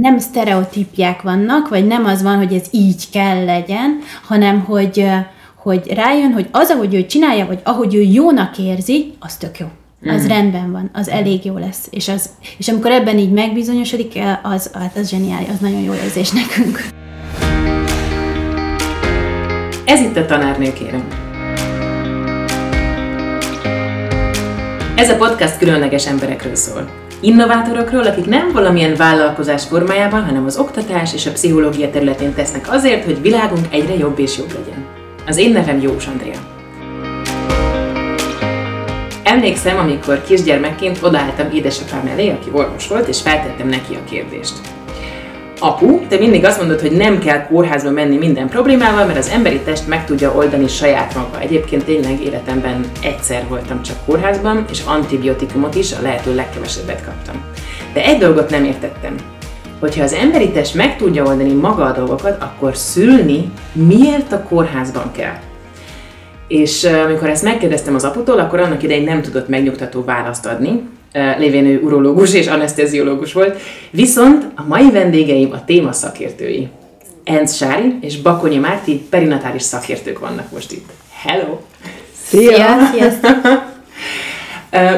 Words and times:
nem 0.00 0.18
sztereotípiák 0.18 1.22
vannak, 1.22 1.68
vagy 1.68 1.86
nem 1.86 2.04
az 2.04 2.22
van, 2.22 2.36
hogy 2.36 2.54
ez 2.54 2.66
így 2.70 3.10
kell 3.10 3.44
legyen, 3.44 3.98
hanem 4.26 4.60
hogy, 4.60 5.06
hogy 5.54 5.92
rájön, 5.94 6.32
hogy 6.32 6.48
az, 6.50 6.70
ahogy 6.70 6.94
ő 6.94 7.06
csinálja, 7.06 7.46
vagy 7.46 7.60
ahogy 7.62 7.94
ő 7.94 8.00
jónak 8.00 8.58
érzi, 8.58 9.12
az 9.18 9.36
tök 9.36 9.58
jó. 9.58 9.66
Az 10.06 10.24
mm. 10.24 10.26
rendben 10.26 10.72
van, 10.72 10.90
az 10.92 11.08
elég 11.08 11.44
jó 11.44 11.56
lesz. 11.58 11.86
És, 11.90 12.08
az, 12.08 12.30
és 12.58 12.68
amikor 12.68 12.90
ebben 12.90 13.18
így 13.18 13.32
megbizonyosodik, 13.32 14.18
az, 14.42 14.70
hát 14.74 14.96
az 14.96 15.08
zseniális, 15.08 15.48
az 15.48 15.58
nagyon 15.60 15.80
jó 15.80 15.94
érzés 15.94 16.30
nekünk. 16.30 16.86
Ez 19.84 20.00
itt 20.00 20.16
a 20.16 20.26
tanárnő, 20.26 20.72
kérem. 20.72 21.08
Ez 24.96 25.10
a 25.10 25.16
podcast 25.16 25.58
különleges 25.58 26.06
emberekről 26.06 26.54
szól. 26.54 27.07
Innovátorokról, 27.20 28.02
akik 28.02 28.26
nem 28.26 28.52
valamilyen 28.52 28.96
vállalkozás 28.96 29.64
formájában, 29.64 30.24
hanem 30.24 30.44
az 30.44 30.58
oktatás 30.58 31.14
és 31.14 31.26
a 31.26 31.32
pszichológia 31.32 31.90
területén 31.90 32.34
tesznek 32.34 32.72
azért, 32.72 33.04
hogy 33.04 33.20
világunk 33.20 33.66
egyre 33.70 33.94
jobb 33.94 34.18
és 34.18 34.38
jobb 34.38 34.52
legyen. 34.52 34.86
Az 35.26 35.36
én 35.36 35.52
nevem 35.52 35.80
Jós 35.80 36.06
Andrea. 36.06 36.38
Emlékszem, 39.22 39.78
amikor 39.78 40.22
kisgyermekként 40.22 40.98
odaálltam 41.02 41.50
édesapám 41.52 42.06
elé, 42.06 42.30
aki 42.30 42.50
orvos 42.52 42.88
volt, 42.88 43.08
és 43.08 43.20
feltettem 43.20 43.68
neki 43.68 43.94
a 43.94 44.04
kérdést. 44.10 44.77
Apu, 45.60 46.06
te 46.08 46.18
mindig 46.18 46.44
azt 46.44 46.58
mondod, 46.58 46.80
hogy 46.80 46.92
nem 46.92 47.18
kell 47.18 47.46
kórházba 47.46 47.90
menni 47.90 48.16
minden 48.16 48.48
problémával, 48.48 49.06
mert 49.06 49.18
az 49.18 49.28
emberi 49.28 49.60
test 49.60 49.88
meg 49.88 50.04
tudja 50.04 50.34
oldani 50.34 50.68
saját 50.68 51.14
maga. 51.14 51.40
Egyébként 51.40 51.84
tényleg 51.84 52.24
életemben 52.24 52.84
egyszer 53.02 53.44
voltam 53.48 53.82
csak 53.82 53.96
kórházban, 54.06 54.64
és 54.70 54.82
antibiotikumot 54.86 55.74
is 55.74 55.92
a 55.92 56.02
lehető 56.02 56.34
legkevesebbet 56.34 57.04
kaptam. 57.04 57.42
De 57.92 58.04
egy 58.04 58.18
dolgot 58.18 58.50
nem 58.50 58.64
értettem. 58.64 59.14
Hogyha 59.80 60.02
az 60.02 60.12
emberi 60.12 60.50
test 60.50 60.74
meg 60.74 60.96
tudja 60.96 61.24
oldani 61.24 61.52
maga 61.52 61.84
a 61.84 61.92
dolgokat, 61.92 62.42
akkor 62.42 62.76
szülni 62.76 63.50
miért 63.72 64.32
a 64.32 64.42
kórházban 64.42 65.12
kell? 65.12 65.36
És 66.48 66.84
amikor 66.84 67.28
ezt 67.28 67.42
megkérdeztem 67.42 67.94
az 67.94 68.04
aputól, 68.04 68.38
akkor 68.38 68.60
annak 68.60 68.82
idején 68.82 69.04
nem 69.04 69.22
tudott 69.22 69.48
megnyugtató 69.48 70.04
választ 70.04 70.46
adni, 70.46 70.88
lévén 71.12 71.66
ő 71.66 71.80
urológus 71.80 72.34
és 72.34 72.46
anesteziológus 72.46 73.32
volt. 73.32 73.60
Viszont 73.90 74.46
a 74.54 74.64
mai 74.66 74.90
vendégeim 74.90 75.52
a 75.52 75.64
téma 75.64 75.92
szakértői. 75.92 76.68
Enz 77.24 77.54
Sári 77.54 77.98
és 78.00 78.20
Bakonyi 78.20 78.56
Márti 78.56 79.06
perinatális 79.10 79.62
szakértők 79.62 80.18
vannak 80.18 80.52
most 80.52 80.72
itt. 80.72 80.90
Hello! 81.12 81.58
Szia! 82.24 82.78
Sziasztok! 82.92 83.36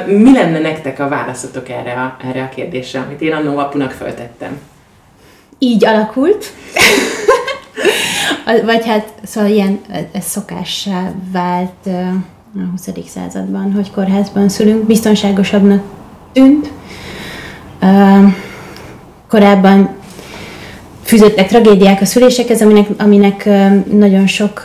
Mi 0.06 0.32
lenne 0.32 0.58
nektek 0.58 0.98
a 0.98 1.08
válaszotok 1.08 1.68
erre 1.68 1.92
a, 1.92 2.16
erre 2.28 2.42
a 2.42 2.48
kérdésre, 2.54 3.00
amit 3.00 3.20
én 3.20 3.32
annó 3.32 3.58
apunak 3.58 3.90
föltettem? 3.90 4.58
Így 5.58 5.84
alakult. 5.84 6.52
Vagy 8.64 8.86
hát, 8.86 9.12
szóval 9.22 9.50
ilyen, 9.50 9.80
ez 10.12 10.24
szokássá 10.24 11.12
vált 11.32 11.86
a 12.54 12.70
20. 12.70 12.88
században, 13.06 13.72
hogy 13.72 13.90
kórházban 13.90 14.48
szülünk, 14.48 14.86
biztonságosabbnak 14.86 15.82
tűnt. 16.32 16.70
Korábban 19.28 19.98
fűzöttek 21.02 21.48
tragédiák 21.48 22.00
a 22.00 22.04
szülésekhez, 22.04 22.62
aminek, 22.62 22.86
aminek 22.98 23.48
nagyon 23.92 24.26
sok 24.26 24.62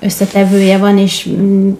összetevője 0.00 0.78
van, 0.78 0.98
és 0.98 1.28
mm, 1.28 1.70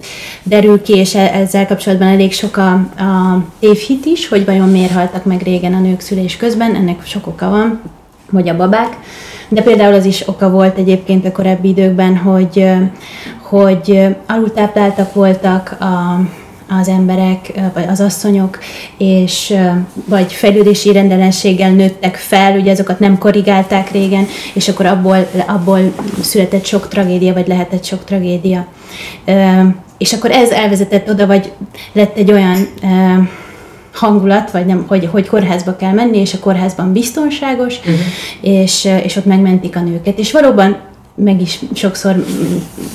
derül 0.42 0.82
ki, 0.82 0.96
és 0.96 1.14
e, 1.14 1.20
ezzel 1.20 1.66
kapcsolatban 1.66 2.08
elég 2.08 2.32
sok 2.32 2.56
a, 2.56 2.72
a 2.72 3.44
tévhit 3.60 4.06
is, 4.06 4.28
hogy 4.28 4.44
vajon 4.44 4.68
miért 4.68 4.92
haltak 4.92 5.24
meg 5.24 5.42
régen 5.42 5.74
a 5.74 5.80
nők 5.80 6.00
szülés 6.00 6.36
közben, 6.36 6.74
ennek 6.74 7.06
sok 7.06 7.26
oka 7.26 7.48
van, 7.48 7.80
vagy 8.30 8.48
a 8.48 8.56
babák. 8.56 8.96
De 9.48 9.62
például 9.62 9.94
az 9.94 10.04
is 10.04 10.28
oka 10.28 10.50
volt 10.50 10.78
egyébként 10.78 11.26
a 11.26 11.32
korábbi 11.32 11.68
időkben, 11.68 12.16
hogy, 12.16 12.66
hogy 13.42 14.06
alultápláltak 14.26 15.14
voltak 15.14 15.76
a, 15.80 16.20
az 16.78 16.88
emberek, 16.88 17.52
vagy 17.74 17.84
az 17.88 18.00
asszonyok, 18.00 18.58
és 18.98 19.54
vagy 20.04 20.32
fejlődési 20.32 20.92
rendellenséggel 20.92 21.70
nőttek 21.70 22.16
fel, 22.16 22.58
ugye 22.58 22.70
azokat 22.70 22.98
nem 22.98 23.18
korrigálták 23.18 23.90
régen, 23.90 24.26
és 24.54 24.68
akkor 24.68 24.86
abból, 24.86 25.30
abból 25.46 25.92
született 26.22 26.64
sok 26.64 26.88
tragédia, 26.88 27.32
vagy 27.32 27.48
lehetett 27.48 27.84
sok 27.84 28.04
tragédia. 28.04 28.66
És 29.98 30.12
akkor 30.12 30.30
ez 30.30 30.50
elvezetett 30.50 31.08
oda, 31.08 31.26
vagy 31.26 31.52
lett 31.92 32.16
egy 32.16 32.32
olyan 32.32 32.68
hangulat, 33.92 34.50
vagy 34.50 34.66
nem, 34.66 34.84
hogy, 34.88 35.08
hogy 35.12 35.26
kórházba 35.26 35.76
kell 35.76 35.92
menni, 35.92 36.18
és 36.18 36.34
a 36.34 36.38
kórházban 36.38 36.92
biztonságos, 36.92 37.78
uh-huh. 37.78 37.94
és, 38.40 38.88
és 39.04 39.16
ott 39.16 39.24
megmentik 39.24 39.76
a 39.76 39.80
nőket. 39.80 40.18
És 40.18 40.32
valóban 40.32 40.89
meg 41.14 41.40
is 41.40 41.58
sokszor 41.74 42.24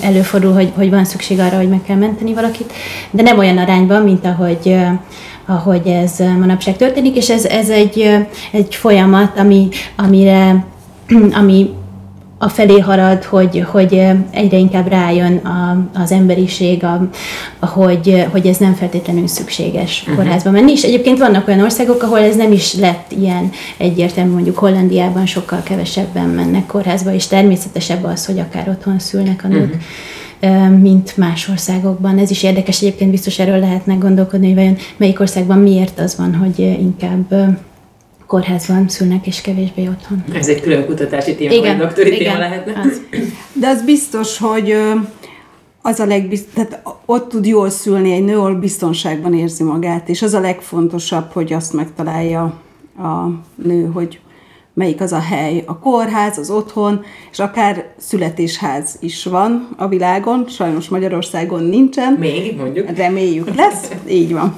előfordul, 0.01 0.53
hogy, 0.53 0.71
hogy 0.75 0.89
van 0.89 1.05
szükség 1.05 1.39
arra, 1.39 1.57
hogy 1.57 1.69
meg 1.69 1.81
kell 1.83 1.97
menteni 1.97 2.33
valakit, 2.33 2.73
de 3.11 3.21
nem 3.21 3.37
olyan 3.37 3.57
arányban, 3.57 4.01
mint 4.01 4.25
ahogy, 4.25 4.75
ahogy 5.45 5.87
ez 5.87 6.19
manapság 6.19 6.77
történik, 6.77 7.15
és 7.15 7.29
ez, 7.29 7.45
ez 7.45 7.69
egy, 7.69 8.09
egy 8.51 8.75
folyamat, 8.75 9.39
ami, 9.39 9.67
amire, 9.95 10.65
ami 11.41 11.69
a 12.45 12.50
felé 12.50 12.79
harad, 12.79 13.23
hogy, 13.23 13.66
hogy 13.72 14.01
egyre 14.31 14.57
inkább 14.57 14.88
rájön 14.88 15.38
a, 15.38 15.88
az 15.94 16.11
emberiség, 16.11 16.83
a, 16.83 17.09
hogy, 17.66 18.25
hogy 18.31 18.47
ez 18.47 18.57
nem 18.57 18.73
feltétlenül 18.73 19.28
szükséges 19.28 20.01
uh-huh. 20.01 20.16
kórházba 20.16 20.51
menni. 20.51 20.72
És 20.72 20.83
egyébként 20.83 21.17
vannak 21.17 21.47
olyan 21.47 21.61
országok, 21.61 22.03
ahol 22.03 22.19
ez 22.19 22.35
nem 22.35 22.51
is 22.51 22.73
lett 22.73 23.11
ilyen 23.17 23.50
egyértelmű, 23.78 24.31
mondjuk 24.31 24.57
Hollandiában 24.57 25.25
sokkal 25.25 25.61
kevesebben 25.63 26.29
mennek 26.29 26.66
kórházba, 26.66 27.13
és 27.13 27.28
természetesebb 27.28 28.03
az, 28.03 28.25
hogy 28.25 28.39
akár 28.39 28.69
otthon 28.69 29.00
szülnek 29.00 29.44
a 29.44 29.47
nők. 29.47 29.75
Uh-huh. 30.41 30.79
mint 30.79 31.17
más 31.17 31.50
országokban. 31.50 32.17
Ez 32.17 32.29
is 32.29 32.44
érdekes, 32.44 32.81
egyébként 32.81 33.12
biztos 33.12 33.39
erről 33.39 33.59
lehetne 33.59 33.94
gondolkodni, 33.94 34.45
hogy 34.45 34.56
vajon 34.56 34.77
melyik 34.97 35.19
országban 35.19 35.59
miért 35.59 36.00
az 36.00 36.17
van, 36.17 36.35
hogy 36.35 36.59
inkább 36.59 37.33
kórházban 38.28 38.90
szülnek, 38.90 39.28
és 39.28 39.41
kevésbé 39.41 39.88
otthon. 39.88 40.24
Ez 40.34 40.47
egy 40.47 40.62
külön 40.62 40.86
kutatási 40.86 41.36
téma, 41.36 41.53
igen, 41.53 41.78
vagy 41.78 41.86
doktori 41.86 42.08
igen, 42.08 42.19
téma 42.19 42.38
lehetne. 42.38 42.80
Az. 42.80 43.02
De 43.53 43.68
az 43.68 43.84
biztos, 43.84 44.38
hogy 44.38 44.75
az 45.81 46.00
a 46.00 46.06
legbizt, 46.06 46.46
tehát 46.53 46.81
ott 47.06 47.30
tud 47.30 47.46
jól 47.46 47.69
szülni 47.69 48.12
egy 48.12 48.24
nő, 48.24 48.38
ahol 48.38 48.56
biztonságban 48.56 49.34
érzi 49.34 49.63
magát, 49.63 50.09
és 50.09 50.22
az 50.22 50.34
a 50.34 50.40
legfontosabb, 50.40 51.31
hogy 51.31 51.53
azt 51.53 51.74
megtalálja 51.74 52.41
a 52.97 53.28
nő, 53.56 53.86
hogy 53.94 54.19
melyik 54.74 55.02
az 55.02 55.12
a 55.12 55.19
hely, 55.19 55.63
a 55.66 55.80
kórház, 55.80 56.38
az 56.38 56.50
otthon, 56.50 57.03
és 57.31 57.40
akár 57.40 57.86
születésház 57.97 58.97
is 59.00 59.25
van 59.25 59.69
a 59.78 59.88
világon, 59.88 60.46
sajnos 60.47 60.90
Magyarországon 60.90 61.63
nincsen. 61.63 62.13
Még, 62.13 62.57
mondjuk. 62.57 62.97
Reméljük 62.97 63.56
lesz, 63.56 63.92
így 64.07 64.34
van. 64.34 64.56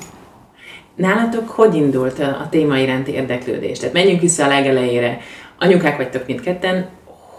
Nálatok 0.97 1.49
hogy 1.49 1.75
indult 1.75 2.19
a 2.19 2.47
téma 2.49 2.77
iránti 2.77 3.11
érdeklődés? 3.11 3.79
Tehát 3.79 3.93
menjünk 3.93 4.21
vissza 4.21 4.43
a 4.43 4.47
legelejére. 4.47 5.17
Anyukák 5.59 5.97
vagytok 5.97 6.27
mindketten. 6.27 6.87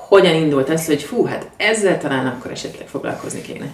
Hogyan 0.09 0.35
indult 0.35 0.69
az, 0.69 0.87
hogy 0.87 1.03
fú, 1.03 1.25
hát 1.25 1.49
ezzel 1.57 1.99
talán 1.99 2.27
akkor 2.27 2.51
esetleg 2.51 2.89
foglalkozni 2.89 3.41
kéne? 3.41 3.67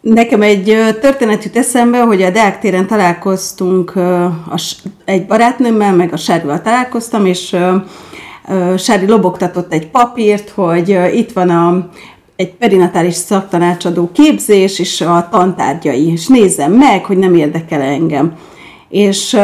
Nekem 0.00 0.42
egy 0.42 0.64
történet 1.00 1.44
jut 1.44 1.56
eszembe, 1.56 2.00
hogy 2.00 2.22
a 2.22 2.30
Deák 2.30 2.60
téren 2.60 2.86
találkoztunk, 2.86 3.92
egy 5.04 5.26
barátnőmmel, 5.26 5.94
meg 5.94 6.12
a 6.12 6.16
Sárival 6.16 6.62
találkoztam, 6.62 7.26
és 7.26 7.56
Sári 8.76 9.06
lobogtatott 9.06 9.72
egy 9.72 9.86
papírt, 9.86 10.50
hogy 10.50 10.98
itt 11.12 11.32
van 11.32 11.50
a, 11.50 11.88
egy 12.36 12.50
perinatális 12.50 13.14
szaktanácsadó 13.14 14.10
képzés, 14.12 14.78
és 14.78 15.00
a 15.00 15.28
tantárgyai, 15.30 16.10
és 16.10 16.26
nézzem 16.26 16.72
meg, 16.72 17.04
hogy 17.04 17.16
nem 17.16 17.34
érdekel 17.34 17.80
engem 17.80 18.36
és 18.94 19.36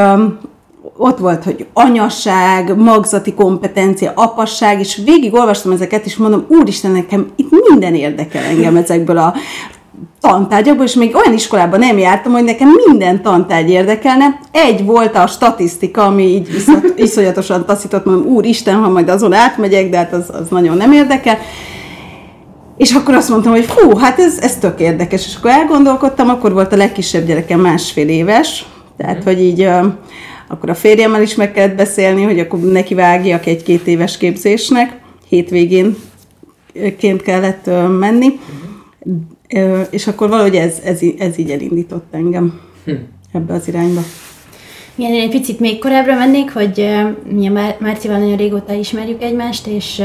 ott 0.97 1.19
volt, 1.19 1.45
hogy 1.45 1.67
anyaság, 1.73 2.77
magzati 2.77 3.35
kompetencia, 3.35 4.13
apasság, 4.15 4.81
és 4.81 5.01
végig 5.05 5.35
olvastam 5.35 5.73
ezeket, 5.73 6.05
és 6.05 6.17
mondom, 6.17 6.45
úristen, 6.49 6.91
nekem 6.91 7.27
itt 7.37 7.51
minden 7.69 7.95
érdekel 7.95 8.45
engem 8.45 8.77
ezekből 8.77 9.19
a 9.19 9.35
tantárgyakból, 10.21 10.85
és 10.85 10.95
még 10.95 11.15
olyan 11.15 11.33
iskolában 11.33 11.79
nem 11.79 11.99
jártam, 11.99 12.33
hogy 12.33 12.45
nekem 12.45 12.69
minden 12.87 13.23
tantárgy 13.23 13.71
érdekelne. 13.71 14.41
Egy 14.53 14.85
volt 14.85 15.17
a 15.17 15.27
statisztika, 15.27 16.03
ami 16.03 16.23
így 16.23 16.49
iszonyatosan 16.97 17.67
taszított, 17.67 18.05
mondom, 18.05 18.27
úristen, 18.27 18.75
ha 18.75 18.89
majd 18.89 19.09
azon 19.09 19.33
átmegyek, 19.33 19.91
de 19.91 19.97
hát 19.97 20.13
az, 20.13 20.31
az 20.33 20.49
nagyon 20.49 20.77
nem 20.77 20.93
érdekel. 20.93 21.39
És 22.77 22.93
akkor 22.93 23.15
azt 23.15 23.29
mondtam, 23.29 23.53
hogy 23.53 23.67
hú, 23.67 23.97
hát 23.97 24.19
ez, 24.19 24.39
ez 24.39 24.57
tök 24.57 24.81
érdekes. 24.81 25.27
És 25.27 25.37
akkor 25.37 25.51
elgondolkodtam, 25.51 26.29
akkor 26.29 26.53
volt 26.53 26.73
a 26.73 26.77
legkisebb 26.77 27.27
gyerekem 27.27 27.61
másfél 27.61 28.09
éves, 28.09 28.65
tehát, 29.01 29.25
hogy 29.25 29.41
így 29.41 29.69
akkor 30.49 30.71
a 30.71 30.75
férjemmel 30.75 31.23
is 31.23 31.35
meg 31.35 31.53
kellett 31.53 31.77
beszélni, 31.77 32.23
hogy 32.23 32.39
akkor 32.39 32.61
neki 32.61 32.95
vágjak 32.95 33.47
egy 33.47 33.63
két 33.63 33.87
éves 33.87 34.17
képzésnek, 34.17 35.01
hétvégén 35.29 35.97
ként 36.99 37.23
kellett 37.23 37.71
menni, 37.99 38.39
mm. 39.09 39.81
és 39.91 40.07
akkor 40.07 40.29
valahogy 40.29 40.57
ez, 40.57 40.79
ez, 40.85 41.01
ez 41.19 41.39
így 41.39 41.51
elindított 41.51 42.07
engem 42.11 42.61
hm. 42.85 42.93
ebbe 43.33 43.55
az 43.55 43.69
irányba. 43.69 44.01
Igen, 44.95 45.13
én 45.13 45.21
egy 45.21 45.31
picit 45.31 45.61
még 45.61 45.79
korábbra 45.79 46.15
mennék, 46.15 46.53
hogy 46.53 46.89
mi 47.31 47.47
a 47.47 47.75
Márcival 47.79 48.19
nagyon 48.19 48.37
régóta 48.37 48.73
ismerjük 48.73 49.23
egymást, 49.23 49.67
és 49.67 50.03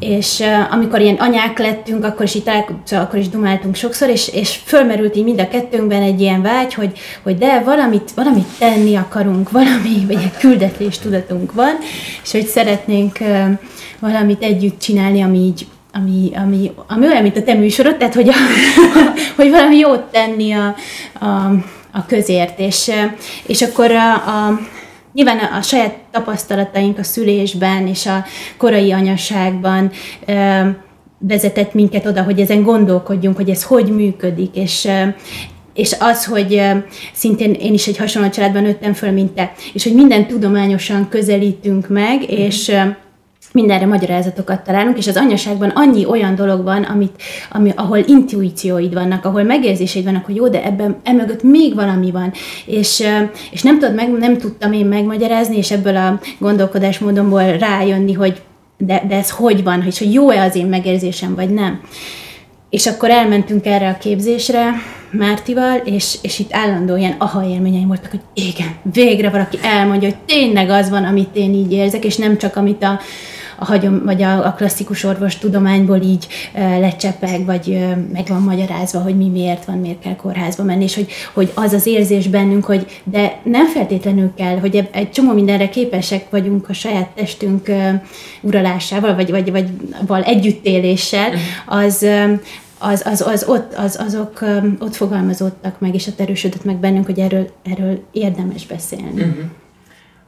és 0.00 0.38
uh, 0.38 0.72
amikor 0.72 1.00
ilyen 1.00 1.14
anyák 1.14 1.58
lettünk, 1.58 2.04
akkor 2.04 2.24
is, 2.24 2.34
itt 2.34 2.50
szóval 2.84 3.04
akkor 3.04 3.18
is 3.18 3.28
dumáltunk 3.28 3.74
sokszor, 3.74 4.08
és, 4.08 4.28
és 4.28 4.60
fölmerült 4.64 5.16
így 5.16 5.24
mind 5.24 5.40
a 5.40 5.48
kettőnkben 5.48 6.02
egy 6.02 6.20
ilyen 6.20 6.42
vágy, 6.42 6.74
hogy, 6.74 6.98
hogy 7.22 7.38
de 7.38 7.62
valamit, 7.64 8.10
valamit 8.14 8.46
tenni 8.58 8.96
akarunk, 8.96 9.50
valami, 9.60 10.04
vagy 10.06 10.16
egy 10.16 10.38
küldetés 10.38 10.98
tudatunk 10.98 11.52
van, 11.52 11.76
és 12.22 12.32
hogy 12.32 12.46
szeretnénk 12.46 13.16
uh, 13.20 13.48
valamit 13.98 14.42
együtt 14.42 14.80
csinálni, 14.80 15.22
ami 15.22 15.38
így 15.38 15.66
ami, 15.92 16.30
ami, 16.34 16.72
ami 16.86 17.06
olyan, 17.06 17.22
mint 17.22 17.36
a 17.36 17.42
te 17.42 17.54
műsorod, 17.54 17.96
tehát 17.96 18.14
hogy, 18.14 18.28
a, 18.28 18.34
hogy 19.36 19.50
valami 19.50 19.76
jót 19.76 20.02
tenni 20.02 20.52
a, 20.52 20.74
a, 21.20 21.26
a 21.92 22.06
közért, 22.06 22.58
és, 22.58 22.90
és 23.46 23.62
akkor 23.62 23.90
a, 23.90 24.12
a 24.12 24.60
Nyilván 25.12 25.38
a, 25.38 25.62
saját 25.62 25.98
tapasztalataink 26.10 26.98
a 26.98 27.02
szülésben 27.02 27.86
és 27.86 28.06
a 28.06 28.24
korai 28.56 28.92
anyaságban 28.92 29.90
vezetett 31.18 31.74
minket 31.74 32.06
oda, 32.06 32.22
hogy 32.22 32.40
ezen 32.40 32.62
gondolkodjunk, 32.62 33.36
hogy 33.36 33.50
ez 33.50 33.62
hogy 33.62 33.94
működik, 33.94 34.56
és 34.56 34.88
és 35.74 35.96
az, 35.98 36.24
hogy 36.24 36.62
szintén 37.12 37.52
én 37.52 37.72
is 37.72 37.86
egy 37.86 37.96
hasonló 37.96 38.28
családban 38.28 38.62
nőttem 38.62 38.92
föl, 38.92 39.10
mint 39.10 39.32
te, 39.32 39.52
és 39.72 39.82
hogy 39.82 39.94
minden 39.94 40.26
tudományosan 40.26 41.08
közelítünk 41.08 41.88
meg, 41.88 42.18
mm. 42.20 42.36
és 42.36 42.72
mindenre 43.52 43.86
magyarázatokat 43.86 44.64
találunk, 44.64 44.98
és 44.98 45.06
az 45.06 45.16
anyaságban 45.16 45.68
annyi 45.68 46.06
olyan 46.06 46.34
dolog 46.34 46.62
van, 46.62 46.82
amit, 46.82 47.22
ami, 47.50 47.72
ahol 47.76 47.98
intuícióid 47.98 48.94
vannak, 48.94 49.24
ahol 49.24 49.42
megérzéseid 49.42 50.04
vannak, 50.04 50.24
hogy 50.24 50.36
jó, 50.36 50.48
de 50.48 50.64
ebben 50.64 50.96
emögött 51.04 51.42
még 51.42 51.74
valami 51.74 52.10
van, 52.10 52.32
és, 52.66 53.04
és 53.50 53.62
nem, 53.62 53.78
tudod 53.78 53.94
meg, 53.94 54.10
nem 54.18 54.38
tudtam 54.38 54.72
én 54.72 54.86
megmagyarázni, 54.86 55.56
és 55.56 55.70
ebből 55.70 55.96
a 55.96 56.20
gondolkodásmódomból 56.38 57.56
rájönni, 57.56 58.12
hogy 58.12 58.42
de, 58.76 59.02
de 59.08 59.14
ez 59.14 59.30
hogy 59.30 59.62
van, 59.62 59.82
hogy, 59.82 59.98
hogy 59.98 60.12
jó-e 60.12 60.42
az 60.42 60.56
én 60.56 60.66
megérzésem, 60.66 61.34
vagy 61.34 61.50
nem. 61.50 61.80
És 62.70 62.86
akkor 62.86 63.10
elmentünk 63.10 63.66
erre 63.66 63.88
a 63.88 63.98
képzésre 63.98 64.72
Mártival, 65.12 65.76
és, 65.76 66.18
és 66.22 66.38
itt 66.38 66.54
állandó 66.54 66.96
ilyen 66.96 67.14
aha 67.18 67.44
élményeim 67.44 67.86
voltak, 67.86 68.10
hogy 68.10 68.20
igen, 68.34 68.76
végre 68.92 69.30
valaki 69.30 69.58
elmondja, 69.62 70.08
hogy 70.08 70.18
tényleg 70.26 70.70
az 70.70 70.90
van, 70.90 71.04
amit 71.04 71.36
én 71.36 71.54
így 71.54 71.72
érzek, 71.72 72.04
és 72.04 72.16
nem 72.16 72.38
csak 72.38 72.56
amit 72.56 72.82
a, 72.82 73.00
a 73.60 73.64
hagyom, 73.64 74.04
vagy 74.04 74.22
a, 74.22 74.46
a 74.46 74.52
klasszikus 74.52 75.04
orvos 75.04 75.38
tudományból 75.38 76.00
így 76.00 76.26
lecsepeg, 76.54 77.44
vagy 77.44 77.86
meg 78.12 78.26
van 78.28 78.42
magyarázva, 78.42 79.00
hogy 79.00 79.16
mi 79.16 79.28
miért 79.28 79.64
van, 79.64 79.78
miért 79.78 80.00
kell 80.00 80.16
kórházba 80.16 80.62
menni, 80.62 80.82
és 80.82 80.94
hogy, 80.94 81.12
hogy 81.32 81.52
az 81.54 81.72
az 81.72 81.86
érzés 81.86 82.28
bennünk, 82.28 82.64
hogy 82.64 83.00
de 83.04 83.40
nem 83.44 83.66
feltétlenül 83.66 84.32
kell, 84.36 84.58
hogy 84.58 84.88
egy 84.92 85.10
csomó 85.10 85.32
mindenre 85.32 85.68
képesek 85.68 86.30
vagyunk 86.30 86.68
a 86.68 86.72
saját 86.72 87.08
testünk 87.08 87.70
uralásával, 88.40 89.14
vagy, 89.14 89.30
vagy, 89.30 89.50
vagy 89.50 89.68
val 90.06 90.22
együttéléssel, 90.22 91.32
az, 91.66 92.06
az, 92.78 93.02
az, 93.06 93.20
az 93.20 93.44
ott, 93.48 93.74
az, 93.74 94.00
azok 94.06 94.44
ott 94.78 94.94
fogalmazódtak 94.94 95.80
meg, 95.80 95.94
és 95.94 96.06
ott 96.06 96.20
erősödött 96.20 96.64
meg 96.64 96.76
bennünk, 96.76 97.06
hogy 97.06 97.18
erről, 97.18 97.50
erről 97.62 98.02
érdemes 98.12 98.66
beszélni. 98.66 99.20
Uh-huh. 99.20 99.44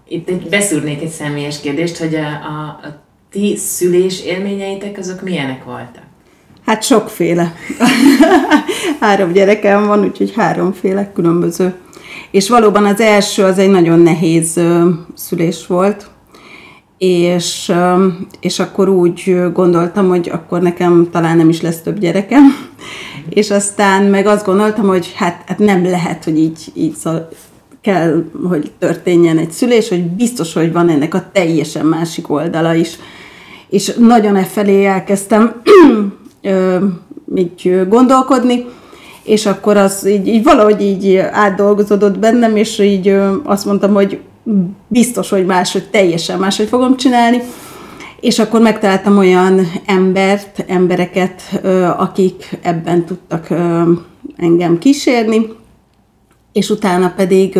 Itt 0.08 0.28
egy, 0.28 0.48
beszűrnék 0.48 1.02
egy 1.02 1.08
személyes 1.08 1.60
kérdést, 1.60 1.96
hogy 1.96 2.14
a, 2.14 2.26
a, 2.26 2.80
a 2.82 3.01
ti 3.32 3.56
szülés 3.56 4.24
élményeitek 4.24 4.98
azok 4.98 5.22
milyenek 5.22 5.64
voltak? 5.64 6.02
Hát 6.66 6.82
sokféle. 6.82 7.54
három 9.00 9.32
gyerekem 9.32 9.86
van, 9.86 10.04
úgyhogy 10.04 10.32
háromféle 10.36 11.12
különböző. 11.12 11.74
És 12.30 12.48
valóban 12.48 12.84
az 12.84 13.00
első 13.00 13.44
az 13.44 13.58
egy 13.58 13.70
nagyon 13.70 14.00
nehéz 14.00 14.60
szülés 15.14 15.66
volt, 15.66 16.10
és, 16.98 17.72
és 18.40 18.58
akkor 18.58 18.88
úgy 18.88 19.42
gondoltam, 19.52 20.08
hogy 20.08 20.28
akkor 20.32 20.62
nekem 20.62 21.08
talán 21.10 21.36
nem 21.36 21.48
is 21.48 21.60
lesz 21.60 21.80
több 21.80 21.98
gyerekem, 21.98 22.42
és 23.28 23.50
aztán 23.50 24.04
meg 24.04 24.26
azt 24.26 24.44
gondoltam, 24.44 24.86
hogy 24.86 25.12
hát, 25.16 25.42
hát 25.46 25.58
nem 25.58 25.84
lehet, 25.84 26.24
hogy 26.24 26.38
így, 26.38 26.58
így 26.74 26.94
szal, 26.94 27.28
kell, 27.80 28.24
hogy 28.48 28.72
történjen 28.78 29.38
egy 29.38 29.50
szülés, 29.50 29.88
hogy 29.88 30.02
biztos, 30.02 30.52
hogy 30.52 30.72
van 30.72 30.88
ennek 30.88 31.14
a 31.14 31.30
teljesen 31.32 31.86
másik 31.86 32.30
oldala 32.30 32.74
is 32.74 32.98
és 33.72 33.94
nagyon 33.98 34.36
e 34.36 34.44
felé 34.44 34.84
elkezdtem 34.84 35.62
így 37.34 37.86
gondolkodni, 37.88 38.64
és 39.22 39.46
akkor 39.46 39.76
az 39.76 40.08
így, 40.08 40.26
így 40.26 40.42
valahogy 40.42 40.80
így 40.80 41.16
átdolgozódott 41.16 42.18
bennem, 42.18 42.56
és 42.56 42.78
így 42.78 43.16
azt 43.44 43.64
mondtam, 43.64 43.94
hogy 43.94 44.20
biztos, 44.88 45.30
hogy 45.30 45.46
máshogy, 45.46 45.88
teljesen 45.90 46.38
máshogy 46.38 46.68
fogom 46.68 46.96
csinálni, 46.96 47.42
és 48.20 48.38
akkor 48.38 48.60
megtaláltam 48.60 49.18
olyan 49.18 49.60
embert, 49.86 50.64
embereket, 50.66 51.60
akik 51.96 52.58
ebben 52.62 53.04
tudtak 53.04 53.48
engem 54.36 54.78
kísérni, 54.78 55.48
és 56.52 56.70
utána 56.70 57.12
pedig 57.16 57.58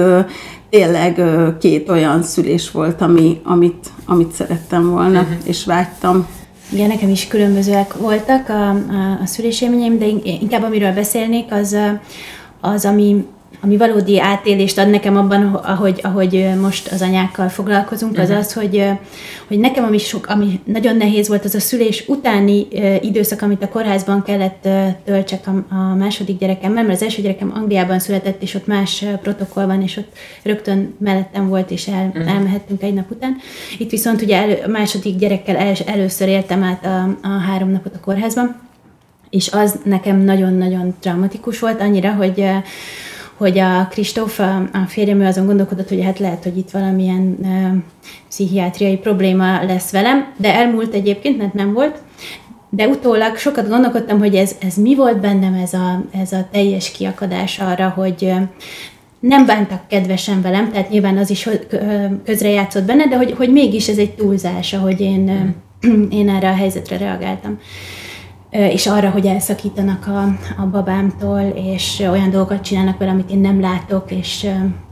tényleg 0.71 1.23
két 1.61 1.89
olyan 1.89 2.23
szülés 2.23 2.71
volt, 2.71 3.01
ami, 3.01 3.41
amit, 3.45 3.91
amit 4.07 4.33
szerettem 4.33 4.91
volna, 4.91 5.21
uh-huh. 5.21 5.37
és 5.45 5.65
vágytam. 5.65 6.27
Igen, 6.73 6.89
nekem 6.89 7.09
is 7.09 7.29
különbözőek 7.29 7.95
voltak 7.97 8.49
a, 8.49 8.69
a, 8.69 9.19
a 9.23 9.27
szülésélményeim, 9.27 9.99
de 9.99 10.07
inkább 10.25 10.63
amiről 10.63 10.93
beszélnék, 10.93 11.53
az, 11.53 11.77
az 12.61 12.85
ami 12.85 13.27
ami 13.61 13.77
valódi 13.77 14.21
átélést 14.21 14.79
ad 14.79 14.91
nekem 14.91 15.17
abban, 15.17 15.55
ahogy, 15.55 16.01
ahogy 16.03 16.49
most 16.61 16.93
az 16.93 17.03
anyákkal 17.03 17.49
foglalkozunk, 17.49 18.19
az 18.19 18.29
uh-huh. 18.29 18.39
az, 18.39 18.53
hogy, 18.53 18.85
hogy 19.47 19.59
nekem 19.59 19.85
ami, 19.85 19.99
sok, 19.99 20.27
ami 20.27 20.61
nagyon 20.65 20.97
nehéz 20.97 21.29
volt, 21.29 21.45
az 21.45 21.55
a 21.55 21.61
szülés 21.61 22.05
utáni 22.09 22.67
időszak, 23.01 23.43
amit 23.43 23.63
a 23.63 23.69
kórházban 23.69 24.23
kellett 24.23 24.69
töltsek 25.05 25.47
a, 25.47 25.75
a 25.75 25.95
második 25.95 26.39
gyerekemmel, 26.39 26.83
mert 26.83 26.95
az 26.95 27.03
első 27.03 27.23
gyerekem 27.23 27.53
Angliában 27.55 27.99
született, 27.99 28.43
és 28.43 28.55
ott 28.55 28.67
más 28.67 29.05
protokoll 29.23 29.67
van, 29.67 29.83
és 29.83 29.97
ott 29.97 30.13
rögtön 30.43 30.95
mellettem 30.99 31.49
volt, 31.49 31.71
és 31.71 31.87
el, 31.87 32.07
uh-huh. 32.15 32.35
elmehettünk 32.35 32.83
egy 32.83 32.95
nap 32.95 33.11
után. 33.11 33.37
Itt 33.79 33.91
viszont 33.91 34.23
ugye 34.23 34.37
elő, 34.37 34.59
második 34.67 35.17
gyerekkel 35.17 35.57
el, 35.57 35.75
először 35.87 36.29
éltem 36.29 36.63
át 36.63 36.85
a, 36.85 37.17
a 37.23 37.29
három 37.29 37.71
napot 37.71 37.95
a 37.95 38.01
kórházban, 38.01 38.61
és 39.31 39.51
az 39.53 39.79
nekem 39.85 40.21
nagyon-nagyon 40.21 40.95
traumatikus 41.01 41.59
volt, 41.59 41.81
annyira, 41.81 42.13
hogy 42.13 42.45
hogy 43.43 43.59
a 43.59 43.87
Kristóf, 43.91 44.39
a, 44.39 44.57
a 44.57 44.85
férjem, 44.87 45.21
ő 45.21 45.27
azon 45.27 45.47
gondolkodott, 45.47 45.89
hogy 45.89 46.03
hát 46.03 46.19
lehet, 46.19 46.43
hogy 46.43 46.59
itt 46.59 46.71
valamilyen 46.71 47.37
uh, 47.41 47.83
pszichiátriai 48.29 48.97
probléma 48.97 49.65
lesz 49.65 49.91
velem, 49.91 50.33
de 50.37 50.55
elmúlt 50.55 50.95
egyébként, 50.95 51.39
mert 51.39 51.55
nem 51.55 51.73
volt. 51.73 51.99
De 52.71 52.87
utólag 52.87 53.37
sokat 53.37 53.69
gondolkodtam, 53.69 54.19
hogy 54.19 54.35
ez, 54.35 54.57
ez 54.61 54.75
mi 54.75 54.95
volt 54.95 55.21
bennem, 55.21 55.55
ez 55.55 55.73
a, 55.73 56.03
ez 56.21 56.33
a 56.33 56.49
teljes 56.53 56.91
kiakadás 56.91 57.59
arra, 57.59 57.89
hogy 57.89 58.33
nem 59.21 59.47
bántak 59.47 59.89
kedvesen 59.89 60.43
velem, 60.43 60.71
tehát 60.71 60.91
nyilván 60.91 61.17
az 61.17 61.31
is 61.31 61.49
közrejátszott 62.25 62.85
benne, 62.85 63.07
de 63.07 63.17
hogy, 63.17 63.33
hogy 63.37 63.53
mégis 63.53 63.89
ez 63.89 63.99
egy 63.99 64.15
túlzás, 64.15 64.73
ahogy 64.73 65.01
én, 65.01 65.55
én 66.11 66.29
erre 66.29 66.49
a 66.49 66.55
helyzetre 66.55 66.97
reagáltam 66.97 67.59
és 68.53 68.87
arra, 68.87 69.11
hogy 69.11 69.27
elszakítanak 69.27 70.07
a, 70.07 70.23
a 70.63 70.67
babámtól, 70.67 71.41
és 71.55 72.05
olyan 72.11 72.31
dolgokat 72.31 72.63
csinálnak 72.63 72.99
vele, 72.99 73.11
amit 73.11 73.31
én 73.31 73.39
nem 73.39 73.61
látok, 73.61 74.11
és, 74.11 74.47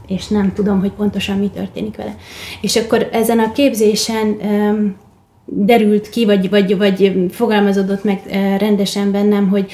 és 0.07 0.27
nem 0.27 0.53
tudom, 0.53 0.79
hogy 0.79 0.91
pontosan 0.91 1.37
mi 1.37 1.49
történik 1.49 1.95
vele. 1.95 2.15
És 2.61 2.75
akkor 2.75 3.09
ezen 3.11 3.39
a 3.39 3.51
képzésen 3.51 4.37
derült 5.45 6.09
ki, 6.09 6.25
vagy, 6.25 6.49
vagy, 6.49 6.77
vagy 6.77 7.27
fogalmazódott 7.31 8.03
meg 8.03 8.21
rendesen 8.59 9.11
bennem, 9.11 9.49
hogy, 9.49 9.71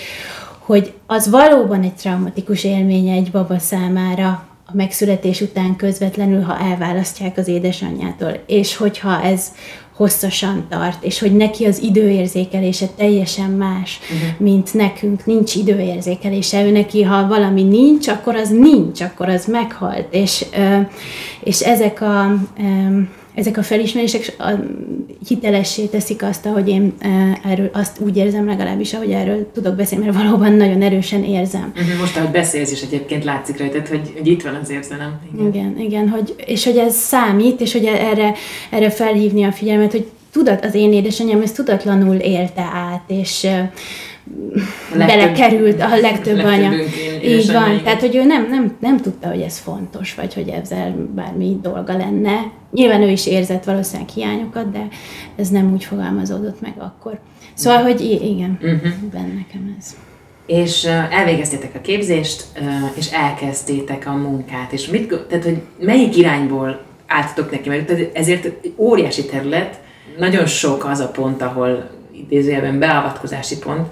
hogy 0.59 0.93
az 1.05 1.29
valóban 1.29 1.83
egy 1.83 1.95
traumatikus 1.95 2.63
élmény 2.63 3.09
egy 3.09 3.31
baba 3.31 3.59
számára, 3.59 4.45
a 4.69 4.75
megszületés 4.75 5.41
után 5.41 5.75
közvetlenül, 5.75 6.41
ha 6.41 6.59
elválasztják 6.59 7.37
az 7.37 7.47
édesanyjától, 7.47 8.43
és 8.45 8.75
hogyha 8.75 9.21
ez 9.21 9.51
hosszasan 9.97 10.65
tart, 10.69 11.03
és 11.03 11.19
hogy 11.19 11.35
neki 11.35 11.65
az 11.65 11.81
időérzékelése 11.81 12.87
teljesen 12.97 13.49
más, 13.49 13.99
uh-huh. 14.03 14.39
mint 14.39 14.73
nekünk, 14.73 15.25
nincs 15.25 15.55
időérzékelése, 15.55 16.65
ő 16.65 16.71
neki, 16.71 17.03
ha 17.03 17.27
valami 17.27 17.63
nincs, 17.63 18.07
akkor 18.07 18.35
az 18.35 18.49
nincs, 18.49 19.01
akkor 19.01 19.29
az 19.29 19.45
meghalt, 19.45 20.07
és, 20.09 20.45
és 21.43 21.59
ezek 21.59 22.01
a 22.01 22.35
ezek 23.37 23.57
a 23.57 23.63
felismerések 23.63 24.35
hitelessé 25.27 25.85
teszik 25.85 26.23
azt, 26.23 26.45
ahogy 26.45 26.69
én 26.69 26.93
erről 27.43 27.69
azt 27.73 27.99
úgy 27.99 28.17
érzem 28.17 28.47
legalábbis, 28.47 28.93
ahogy 28.93 29.11
erről 29.11 29.51
tudok 29.53 29.75
beszélni, 29.75 30.05
mert 30.05 30.17
valóban 30.17 30.53
nagyon 30.53 30.81
erősen 30.81 31.23
érzem. 31.23 31.73
Uh-huh, 31.75 31.99
most, 31.99 32.17
ahogy 32.17 32.31
beszélsz 32.31 32.71
is 32.71 32.81
egyébként 32.81 33.23
látszik 33.23 33.59
rajtad, 33.59 33.87
hogy, 33.87 34.13
hogy 34.17 34.27
itt 34.27 34.41
van 34.41 34.59
az 34.61 34.69
érzelem. 34.69 35.19
Igen, 35.33 35.47
igen, 35.47 35.79
igen 35.79 36.09
hogy, 36.09 36.35
és 36.45 36.65
hogy 36.65 36.77
ez 36.77 36.95
számít, 36.95 37.61
és 37.61 37.73
hogy 37.73 37.85
erre, 37.85 38.33
erre 38.69 38.89
felhívni 38.89 39.43
a 39.43 39.51
figyelmet, 39.51 39.91
hogy 39.91 40.07
tudat, 40.31 40.65
az 40.65 40.73
én 40.73 40.93
édesanyám 40.93 41.41
ezt 41.41 41.55
tudatlanul 41.55 42.15
élte 42.15 42.69
át, 42.73 43.03
és 43.07 43.43
A 43.43 43.69
legtöbb- 44.93 45.17
belekerült 45.17 45.81
a 45.81 45.95
legtöbb 45.97 46.43
anya. 46.43 46.71
Így 47.23 47.51
van, 47.51 47.71
igen. 47.71 47.83
tehát 47.83 47.99
hogy 47.99 48.15
ő 48.15 48.23
nem, 48.23 48.47
nem, 48.49 48.75
nem 48.79 48.97
tudta, 48.97 49.27
hogy 49.27 49.41
ez 49.41 49.57
fontos, 49.57 50.15
vagy 50.15 50.33
hogy 50.33 50.47
ezzel 50.49 51.07
bármi 51.15 51.57
dolga 51.61 51.97
lenne. 51.97 52.51
Nyilván 52.71 53.01
ő 53.01 53.09
is 53.09 53.27
érzett 53.27 53.63
valószínűleg 53.63 54.09
hiányokat, 54.09 54.71
de 54.71 54.87
ez 55.35 55.49
nem 55.49 55.73
úgy 55.73 55.83
fogalmazódott 55.83 56.61
meg 56.61 56.73
akkor. 56.77 57.19
Szóval, 57.53 57.81
hogy 57.83 58.01
igen, 58.01 58.57
Mhm. 58.61 58.87
benne 59.11 59.33
nekem 59.33 59.75
ez. 59.79 59.95
És 60.45 60.83
elvégeztétek 61.11 61.75
a 61.75 61.81
képzést, 61.81 62.45
és 62.93 63.11
elkezdtétek 63.11 64.07
a 64.07 64.11
munkát. 64.15 64.71
És 64.73 64.87
mit, 64.87 65.13
tehát, 65.29 65.43
hogy 65.43 65.61
melyik 65.79 66.17
irányból 66.17 66.81
álltatok 67.07 67.51
neki? 67.51 67.69
Mert 67.69 68.15
ezért 68.15 68.51
óriási 68.75 69.25
terület, 69.25 69.79
nagyon 70.17 70.45
sok 70.45 70.85
az 70.85 70.99
a 70.99 71.07
pont, 71.07 71.41
ahol 71.41 71.89
idézőjelben 72.11 72.79
beavatkozási 72.79 73.57
pont, 73.57 73.87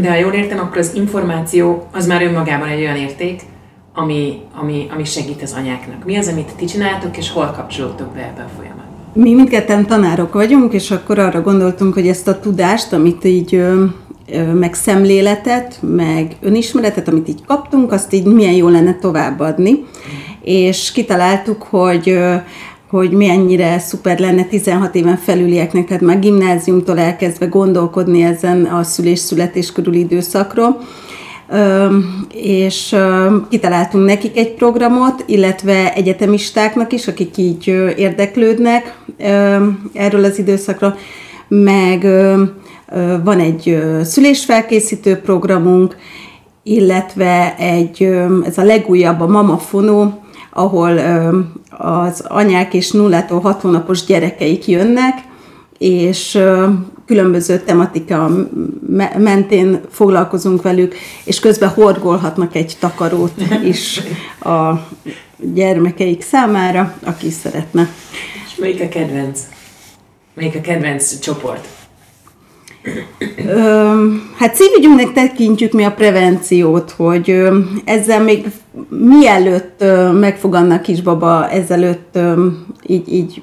de 0.00 0.08
ha 0.08 0.16
jól 0.16 0.32
értem, 0.32 0.58
akkor 0.58 0.78
az 0.78 0.94
információ 0.94 1.86
az 1.92 2.06
már 2.06 2.22
önmagában 2.22 2.68
egy 2.68 2.80
olyan 2.80 2.96
érték, 2.96 3.40
ami, 3.94 4.40
ami, 4.60 4.86
ami 4.94 5.04
segít 5.04 5.42
az 5.42 5.52
anyáknak. 5.58 6.04
Mi 6.04 6.16
az, 6.16 6.28
amit 6.28 6.54
ti 6.56 6.64
csináltok, 6.64 7.16
és 7.16 7.30
hol 7.30 7.52
kapcsolódtok 7.56 8.12
be 8.14 8.20
ebbe 8.20 8.42
a 8.42 8.50
folyamatba? 8.56 8.84
Mi 9.12 9.34
mindketten 9.34 9.86
tanárok 9.86 10.32
vagyunk, 10.32 10.72
és 10.72 10.90
akkor 10.90 11.18
arra 11.18 11.42
gondoltunk, 11.42 11.94
hogy 11.94 12.08
ezt 12.08 12.28
a 12.28 12.40
tudást, 12.40 12.92
amit 12.92 13.24
így 13.24 13.64
meg 14.54 14.74
szemléletet, 14.74 15.78
meg 15.80 16.36
önismeretet, 16.40 17.08
amit 17.08 17.28
így 17.28 17.44
kaptunk, 17.46 17.92
azt 17.92 18.12
így 18.12 18.24
milyen 18.24 18.52
jó 18.52 18.68
lenne 18.68 18.98
továbbadni. 19.00 19.84
És 20.40 20.92
kitaláltuk, 20.92 21.62
hogy 21.62 22.18
hogy 22.88 23.10
mennyire 23.10 23.78
szuper 23.78 24.18
lenne 24.18 24.44
16 24.44 24.94
éven 24.94 25.16
felülieknek, 25.16 25.86
tehát 25.86 26.02
már 26.02 26.18
gimnáziumtól 26.18 26.98
elkezdve 26.98 27.46
gondolkodni 27.46 28.22
ezen 28.22 28.64
a 28.64 28.82
szülés-születés 28.82 29.72
körüli 29.72 29.98
időszakról. 29.98 30.80
És 32.34 32.96
kitaláltunk 33.48 34.06
nekik 34.06 34.36
egy 34.36 34.54
programot, 34.54 35.24
illetve 35.26 35.94
egyetemistáknak 35.94 36.92
is, 36.92 37.08
akik 37.08 37.36
így 37.36 37.66
érdeklődnek 37.96 38.98
erről 39.92 40.24
az 40.24 40.38
időszakról, 40.38 40.96
meg 41.48 42.06
van 43.24 43.38
egy 43.38 43.78
szülésfelkészítő 44.02 45.16
programunk, 45.16 45.96
illetve 46.62 47.56
egy, 47.58 48.02
ez 48.44 48.58
a 48.58 48.62
legújabb, 48.62 49.20
a 49.20 49.26
Mama 49.26 49.58
Fonó, 49.58 50.25
ahol 50.56 50.98
az 51.70 52.20
anyák 52.28 52.74
és 52.74 52.90
nullától 52.90 53.40
hat 53.40 53.60
hónapos 53.60 54.04
gyerekeik 54.04 54.66
jönnek, 54.66 55.14
és 55.78 56.38
különböző 57.06 57.58
tematika 57.58 58.30
me- 58.88 59.18
mentén 59.18 59.80
foglalkozunk 59.90 60.62
velük, 60.62 60.94
és 61.24 61.40
közben 61.40 61.68
horgolhatnak 61.68 62.54
egy 62.54 62.76
takarót 62.80 63.42
is 63.64 64.00
a 64.40 64.72
gyermekeik 65.36 66.22
számára, 66.22 66.94
aki 67.04 67.30
szeretne. 67.30 67.88
És 68.46 68.54
melyik 68.56 68.80
a 68.80 68.88
kedvenc? 68.88 69.40
Melyik 70.34 70.54
a 70.54 70.60
kedvenc 70.60 71.18
csoport? 71.18 71.75
Hát 74.36 74.54
szívügyünknek 74.54 75.12
tekintjük 75.12 75.72
mi 75.72 75.84
a 75.84 75.92
prevenciót, 75.92 76.90
hogy 76.90 77.48
ezzel 77.84 78.22
még 78.22 78.46
mielőtt 78.88 79.82
ö, 79.82 80.12
megfog 80.12 80.54
annak 80.54 80.82
kisbaba, 80.82 81.48
ezelőtt 81.48 82.18
így, 82.86 83.12
így 83.12 83.42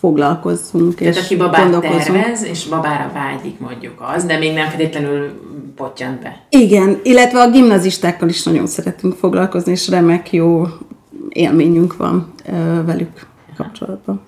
foglalkozzunk 0.00 1.00
és 1.00 1.14
Tehát 1.14 1.24
aki 1.24 1.36
babát 1.36 1.80
tervez, 1.80 2.44
és 2.44 2.66
babára 2.66 3.10
vágyik 3.14 3.58
mondjuk 3.58 4.04
az, 4.16 4.24
de 4.24 4.38
még 4.38 4.52
nem 4.52 4.68
feltétlenül 4.68 5.30
pottyant 5.76 6.22
be. 6.22 6.46
Igen, 6.48 7.00
illetve 7.02 7.40
a 7.40 7.50
gimnazistákkal 7.50 8.28
is 8.28 8.42
nagyon 8.42 8.66
szeretünk 8.66 9.14
foglalkozni, 9.14 9.72
és 9.72 9.88
remek 9.88 10.32
jó 10.32 10.66
élményünk 11.28 11.96
van 11.96 12.32
velük 12.84 13.26
kapcsolatban. 13.56 14.20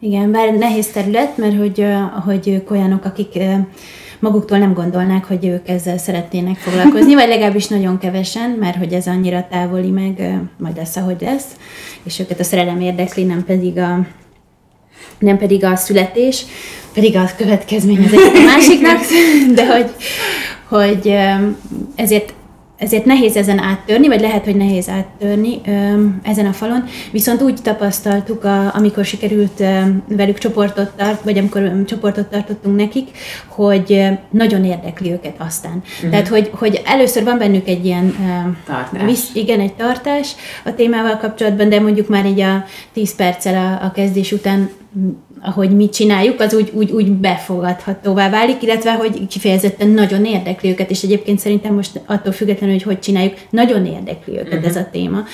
Igen, 0.00 0.32
bár 0.32 0.54
nehéz 0.54 0.86
terület, 0.86 1.36
mert 1.36 1.56
hogy, 1.56 1.86
hogy 2.24 2.48
ők 2.48 2.70
olyanok, 2.70 3.04
akik 3.04 3.38
maguktól 4.20 4.58
nem 4.58 4.74
gondolnák, 4.74 5.24
hogy 5.24 5.46
ők 5.46 5.68
ezzel 5.68 5.98
szeretnének 5.98 6.56
foglalkozni, 6.56 7.14
vagy 7.14 7.28
legalábbis 7.28 7.66
nagyon 7.66 7.98
kevesen, 7.98 8.50
mert 8.50 8.76
hogy 8.76 8.92
ez 8.92 9.06
annyira 9.06 9.46
távoli 9.50 9.90
meg, 9.90 10.40
majd 10.58 10.76
lesz, 10.76 10.96
ahogy 10.96 11.20
lesz, 11.20 11.46
és 12.02 12.18
őket 12.18 12.40
a 12.40 12.44
szerelem 12.44 12.80
érdekli, 12.80 13.24
nem 13.24 13.44
pedig 13.44 13.78
a, 13.78 14.06
nem 15.18 15.38
pedig 15.38 15.64
a 15.64 15.76
születés, 15.76 16.44
pedig 16.94 17.16
a 17.16 17.30
következmény 17.36 18.04
az 18.04 18.12
egyik 18.12 18.36
a 18.36 18.44
másiknak, 18.44 18.98
de 19.54 19.66
hogy, 19.66 19.90
hogy 20.68 21.16
ezért 21.94 22.32
ezért 22.80 23.04
nehéz 23.04 23.36
ezen 23.36 23.58
áttörni, 23.58 24.08
vagy 24.08 24.20
lehet, 24.20 24.44
hogy 24.44 24.56
nehéz 24.56 24.88
áttörni 24.88 25.60
öm, 25.66 26.20
ezen 26.22 26.46
a 26.46 26.52
falon, 26.52 26.84
viszont 27.12 27.42
úgy 27.42 27.62
tapasztaltuk, 27.62 28.44
a, 28.44 28.74
amikor 28.74 29.04
sikerült 29.04 29.60
öm, 29.60 30.02
velük 30.08 30.38
csoportot 30.38 30.90
tart, 30.96 31.22
vagy 31.22 31.38
amikor 31.38 31.62
öm, 31.62 31.86
csoportot 31.86 32.26
tartottunk 32.26 32.76
nekik, 32.76 33.08
hogy 33.48 33.92
öm, 33.92 34.18
nagyon 34.30 34.64
érdekli 34.64 35.12
őket 35.12 35.34
aztán. 35.38 35.82
Uh-huh. 35.96 36.10
Tehát, 36.10 36.28
hogy, 36.28 36.50
hogy 36.52 36.82
először 36.84 37.24
van 37.24 37.38
bennük 37.38 37.68
egy 37.68 37.84
ilyen 37.84 38.04
öm, 38.04 38.56
Tartás. 38.66 39.02
visz- 39.04 39.36
igen, 39.36 39.60
egy 39.60 39.74
tartás 39.74 40.34
a 40.64 40.74
témával 40.74 41.16
kapcsolatban, 41.16 41.68
de 41.68 41.80
mondjuk 41.80 42.08
már 42.08 42.26
így 42.26 42.40
a 42.40 42.64
10 42.92 43.14
perccel 43.14 43.54
a, 43.54 43.84
a 43.84 43.90
kezdés 43.90 44.32
után 44.32 44.70
ahogy 45.42 45.76
mi 45.76 45.88
csináljuk, 45.88 46.40
az 46.40 46.54
úgy, 46.54 46.70
úgy, 46.74 46.90
úgy 46.90 47.12
befogadhatóvá 47.12 48.30
válik, 48.30 48.62
illetve 48.62 48.92
hogy 48.92 49.26
kifejezetten 49.26 49.88
nagyon 49.88 50.24
érdekli 50.24 50.70
őket, 50.70 50.90
és 50.90 51.02
egyébként 51.02 51.38
szerintem 51.38 51.74
most 51.74 52.00
attól 52.06 52.32
függetlenül, 52.32 52.74
hogy 52.74 52.84
hogy 52.84 52.98
csináljuk, 52.98 53.34
nagyon 53.50 53.86
érdekli 53.86 54.32
őket 54.32 54.52
uh-huh. 54.52 54.66
ez 54.66 54.76
a 54.76 54.88
téma 54.92 55.24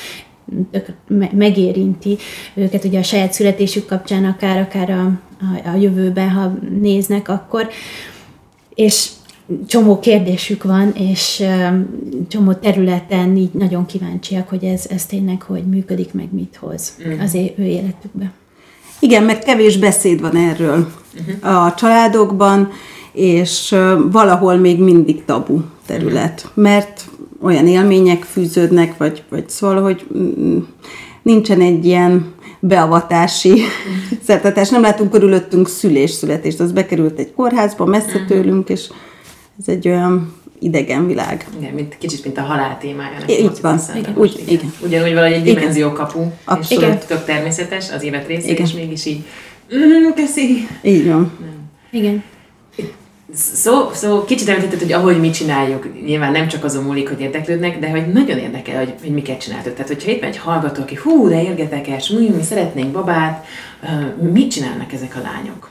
megérinti 1.32 2.16
őket 2.54 2.84
ugye 2.84 2.98
a 2.98 3.02
saját 3.02 3.32
születésük 3.32 3.86
kapcsán, 3.86 4.24
akár, 4.24 4.60
akár 4.60 4.90
a, 4.90 5.02
a, 5.40 5.68
a 5.68 5.76
jövőben, 5.76 6.30
ha 6.30 6.58
néznek, 6.80 7.28
akkor 7.28 7.68
és 8.74 9.08
csomó 9.66 9.98
kérdésük 9.98 10.62
van, 10.62 10.92
és 10.92 11.42
csomó 12.28 12.52
területen 12.52 13.36
így 13.36 13.52
nagyon 13.52 13.86
kíváncsiak, 13.86 14.48
hogy 14.48 14.64
ez, 14.64 14.86
ez 14.90 15.06
tényleg 15.06 15.42
hogy 15.42 15.62
működik, 15.66 16.12
meg 16.12 16.32
mit 16.32 16.56
hoz 16.60 16.96
az 17.20 17.34
é- 17.34 17.58
ő 17.58 17.62
életükbe. 17.62 18.32
Igen, 18.98 19.22
mert 19.22 19.44
kevés 19.44 19.78
beszéd 19.78 20.20
van 20.20 20.36
erről 20.36 20.86
a 21.40 21.74
családokban, 21.74 22.70
és 23.12 23.74
valahol 24.10 24.56
még 24.56 24.80
mindig 24.80 25.24
tabu 25.24 25.60
terület, 25.86 26.50
mert 26.54 27.04
olyan 27.42 27.66
élmények 27.66 28.22
fűződnek, 28.22 28.96
vagy, 28.96 29.22
vagy 29.28 29.48
szóval, 29.48 29.82
hogy 29.82 30.06
mm, 30.18 30.58
nincsen 31.22 31.60
egy 31.60 31.84
ilyen 31.84 32.34
beavatási 32.60 33.60
szertartás. 34.26 34.68
Nem 34.68 34.82
látunk 34.82 35.10
körülöttünk 35.10 35.68
szülés-születést. 35.68 36.60
Az 36.60 36.72
bekerült 36.72 37.18
egy 37.18 37.32
kórházba, 37.32 37.84
messze 37.84 38.24
tőlünk, 38.26 38.68
és 38.68 38.88
ez 39.60 39.68
egy 39.68 39.88
olyan 39.88 40.32
idegen 40.58 41.06
világ. 41.06 41.46
Igen, 41.60 41.72
mint, 41.74 41.98
kicsit, 41.98 42.24
mint 42.24 42.38
a 42.38 42.42
halál 42.42 42.78
témája. 42.80 43.18
Így 43.18 43.20
nekem 43.20 43.60
van. 43.62 43.72
jutott 43.74 43.74
eszembe 43.74 43.98
Igen. 44.00 44.14
Úgy- 44.16 44.42
igen. 44.46 44.72
Ugyanúgy 44.84 45.12
valahogy 45.14 45.32
egy 45.36 45.46
Igen. 45.46 45.54
dimenziókapu, 45.54 46.20
és 46.20 46.28
Abszolút. 46.44 47.06
tök 47.06 47.24
természetes 47.24 47.90
az 47.92 48.02
élet 48.02 48.26
része, 48.26 48.48
Igen. 48.50 48.66
és 48.66 48.72
mégis 48.72 49.04
így, 49.06 49.24
mm, 49.74 50.10
köszi. 50.14 50.68
Így 50.82 51.06
van. 51.08 51.32
Igen. 51.90 52.22
Szó, 53.34 53.90
szó, 53.92 54.24
kicsit 54.24 54.48
említetted, 54.48 54.80
hogy 54.80 54.92
ahogy 54.92 55.20
mi 55.20 55.30
csináljuk, 55.30 56.04
nyilván 56.04 56.32
nem 56.32 56.48
csak 56.48 56.64
azon 56.64 56.84
múlik, 56.84 57.08
hogy 57.08 57.20
érdeklődnek, 57.20 57.78
de 57.78 57.90
hogy 57.90 58.06
nagyon 58.12 58.38
érdekel, 58.38 58.78
hogy, 58.78 58.94
hogy 59.00 59.10
miket 59.10 59.40
csináltok. 59.40 59.72
Tehát, 59.72 59.88
hogyha 59.88 60.10
itt 60.10 60.20
van 60.20 60.28
egy 60.28 60.36
hallgató, 60.36 60.82
aki 60.82 60.94
hú, 60.94 61.28
de 61.28 61.42
érgetekes, 61.42 62.08
mi, 62.08 62.28
mi 62.36 62.42
szeretnénk 62.42 62.92
babát, 62.92 63.46
mit 64.32 64.50
csinálnak 64.50 64.92
ezek 64.92 65.16
a 65.16 65.20
lányok? 65.22 65.70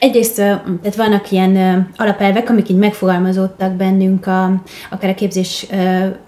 Egyrészt 0.00 0.34
tehát 0.34 0.96
vannak 0.96 1.30
ilyen 1.30 1.86
alapelvek, 1.96 2.50
amik 2.50 2.68
így 2.68 2.76
megfogalmazódtak 2.76 3.72
bennünk 3.72 4.26
a, 4.26 4.62
akár 4.90 5.10
a 5.10 5.14
képzés 5.14 5.66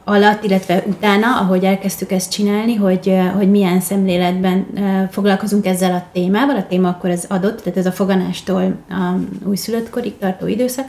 alatt, 0.04 0.44
illetve 0.44 0.82
utána, 0.86 1.40
ahogy 1.40 1.64
elkezdtük 1.64 2.12
ezt 2.12 2.30
csinálni, 2.30 2.74
hogy, 2.74 3.18
hogy 3.36 3.50
milyen 3.50 3.80
szemléletben 3.80 4.66
foglalkozunk 5.10 5.66
ezzel 5.66 5.92
a 5.92 6.06
témával. 6.12 6.56
A 6.56 6.66
téma 6.66 6.88
akkor 6.88 7.10
ez 7.10 7.24
adott, 7.28 7.60
tehát 7.62 7.78
ez 7.78 7.86
a 7.86 7.92
foganástól 7.92 8.74
a 8.88 9.14
újszülöttkorig 9.44 10.18
tartó 10.18 10.46
időszak. 10.46 10.86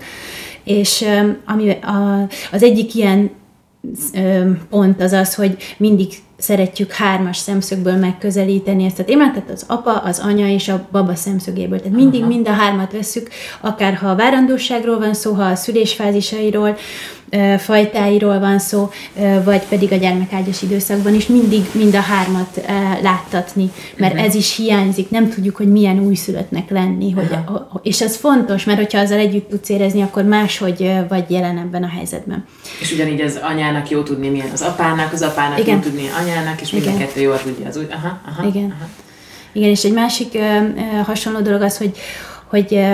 És 0.63 1.05
ami 1.45 1.69
a, 1.69 2.27
az 2.51 2.63
egyik 2.63 2.95
ilyen 2.95 3.31
pont 4.69 5.01
az 5.01 5.11
az, 5.11 5.35
hogy 5.35 5.57
mindig 5.77 6.13
szeretjük 6.43 6.91
hármas 6.91 7.37
szemszögből 7.37 7.95
megközelíteni 7.95 8.85
ezt 8.85 8.99
a 8.99 9.03
témát, 9.03 9.33
tehát 9.33 9.49
az 9.49 9.63
apa, 9.67 9.91
az 9.91 10.19
anya 10.19 10.47
és 10.47 10.69
a 10.69 10.87
baba 10.91 11.15
szemszögéből. 11.15 11.77
Tehát 11.77 11.97
mindig 11.97 12.19
Aha. 12.19 12.29
mind 12.29 12.47
a 12.47 12.51
hármat 12.51 12.91
vesszük, 12.91 13.29
akár 13.61 13.93
ha 13.95 14.09
a 14.09 14.15
várandóságról 14.15 14.99
van 14.99 15.13
szó, 15.13 15.33
ha 15.33 15.43
a 15.43 15.55
szülésfázisairól, 15.55 16.77
fajtáiról 17.57 18.39
van 18.39 18.59
szó, 18.59 18.89
vagy 19.43 19.61
pedig 19.61 19.91
a 19.91 19.95
gyermekágyas 19.95 20.61
időszakban 20.61 21.13
is 21.13 21.27
mindig 21.27 21.61
mind 21.71 21.95
a 21.95 21.99
hármat 21.99 22.61
láttatni, 23.01 23.71
mert 23.97 24.17
ez 24.17 24.35
is 24.35 24.55
hiányzik, 24.55 25.09
nem 25.09 25.29
tudjuk, 25.29 25.55
hogy 25.55 25.71
milyen 25.71 25.99
újszülöttnek 25.99 26.69
lenni, 26.69 27.11
hogy, 27.11 27.31
a- 27.31 27.79
és 27.83 28.01
ez 28.01 28.15
fontos, 28.15 28.63
mert 28.63 28.77
hogyha 28.77 28.99
azzal 28.99 29.17
együtt 29.17 29.49
tudsz 29.49 29.69
érezni, 29.69 30.01
akkor 30.01 30.23
máshogy 30.23 30.91
vagy 31.09 31.23
jelen 31.31 31.57
ebben 31.57 31.83
a 31.83 31.87
helyzetben. 31.89 32.45
És 32.81 32.91
ugyanígy 32.91 33.21
az 33.21 33.39
anyának 33.43 33.89
jó 33.89 34.01
tudni, 34.01 34.29
milyen 34.29 34.49
az 34.53 34.61
apának, 34.61 35.13
az 35.13 35.21
apának 35.21 35.59
Igen. 35.59 35.75
jó 35.75 35.81
tudni 35.81 36.03
anyának, 36.21 36.61
és 36.61 36.71
mind 36.71 36.87
a 36.87 36.97
kettő 36.97 37.21
jól 37.21 37.41
tudja 37.43 37.67
az 37.67 37.77
úgy. 37.77 37.87
Aha, 37.91 38.19
aha, 38.27 38.47
Igen. 38.47 38.73
Aha. 38.79 38.89
Igen, 39.55 39.69
és 39.69 39.83
egy 39.83 39.93
másik 39.93 40.33
ö, 40.33 40.39
ö, 40.39 41.01
hasonló 41.05 41.39
dolog 41.39 41.61
az, 41.61 41.77
hogy, 41.77 41.97
hogy 42.53 42.85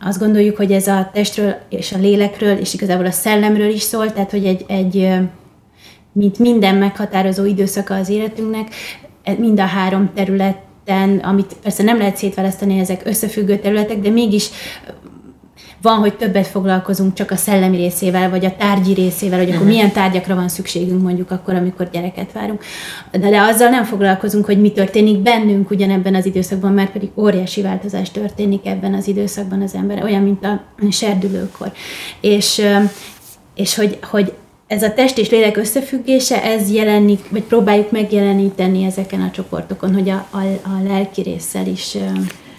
azt 0.00 0.18
gondoljuk, 0.18 0.56
hogy 0.56 0.72
ez 0.72 0.86
a 0.86 1.10
testről 1.12 1.54
és 1.68 1.92
a 1.92 1.98
lélekről, 1.98 2.56
és 2.56 2.74
igazából 2.74 3.06
a 3.06 3.10
szellemről 3.10 3.68
is 3.68 3.82
szól, 3.82 4.12
tehát 4.12 4.30
hogy 4.30 4.44
egy, 4.44 4.64
egy 4.68 5.08
mint 6.12 6.38
minden 6.38 6.74
meghatározó 6.74 7.44
időszaka 7.44 7.94
az 7.94 8.08
életünknek, 8.08 8.68
e- 9.22 9.36
mind 9.38 9.60
a 9.60 9.64
három 9.64 10.10
területen, 10.14 11.18
amit 11.18 11.56
persze 11.62 11.82
nem 11.82 11.98
lehet 11.98 12.16
szétválasztani, 12.16 12.78
ezek 12.78 13.02
összefüggő 13.04 13.58
területek, 13.58 14.00
de 14.00 14.10
mégis 14.10 14.48
van, 15.86 15.98
hogy 15.98 16.16
többet 16.16 16.46
foglalkozunk 16.46 17.14
csak 17.14 17.30
a 17.30 17.36
szellemi 17.36 17.76
részével, 17.76 18.30
vagy 18.30 18.44
a 18.44 18.56
tárgyi 18.56 18.94
részével, 18.94 19.38
hogy 19.38 19.50
akkor 19.50 19.66
milyen 19.66 19.92
tárgyakra 19.92 20.34
van 20.34 20.48
szükségünk 20.48 21.02
mondjuk 21.02 21.30
akkor, 21.30 21.54
amikor 21.54 21.90
gyereket 21.90 22.32
várunk. 22.32 22.64
De, 23.10 23.30
de 23.30 23.40
azzal 23.40 23.68
nem 23.68 23.84
foglalkozunk, 23.84 24.44
hogy 24.44 24.60
mi 24.60 24.72
történik 24.72 25.18
bennünk 25.18 25.70
ugyanebben 25.70 26.14
az 26.14 26.26
időszakban, 26.26 26.72
mert 26.72 26.90
pedig 26.90 27.10
óriási 27.16 27.62
változás 27.62 28.10
történik 28.10 28.66
ebben 28.66 28.94
az 28.94 29.08
időszakban 29.08 29.62
az 29.62 29.74
ember, 29.74 30.02
olyan, 30.02 30.22
mint 30.22 30.44
a 30.44 30.60
serdülőkor. 30.90 31.72
És, 32.20 32.62
és 33.54 33.74
hogy, 33.74 33.98
hogy 34.02 34.32
ez 34.66 34.82
a 34.82 34.92
test 34.92 35.18
és 35.18 35.30
lélek 35.30 35.56
összefüggése, 35.56 36.42
ez 36.42 36.72
jelenik, 36.72 37.30
vagy 37.30 37.42
próbáljuk 37.42 37.90
megjeleníteni 37.90 38.84
ezeken 38.84 39.20
a 39.20 39.30
csoportokon, 39.30 39.94
hogy 39.94 40.08
a, 40.08 40.26
a, 40.30 40.38
a 40.62 40.82
lelki 40.88 41.22
résszel 41.22 41.66
is 41.66 41.96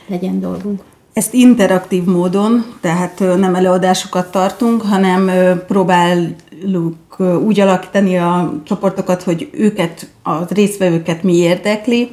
legyen 0.07 0.39
dolgunk. 0.39 0.81
Ezt 1.18 1.34
interaktív 1.34 2.04
módon, 2.04 2.76
tehát 2.82 3.20
nem 3.20 3.56
előadásokat 3.56 4.32
tartunk, 4.32 4.82
hanem 4.82 5.32
próbáljuk 5.68 7.18
úgy 7.46 7.60
alakítani 7.60 8.18
a 8.18 8.54
csoportokat, 8.64 9.24
hogy 9.24 9.50
őket, 9.52 10.10
a 10.24 10.54
résztvevőket 10.54 11.24
mi 11.24 11.36
érdekli, 11.36 12.12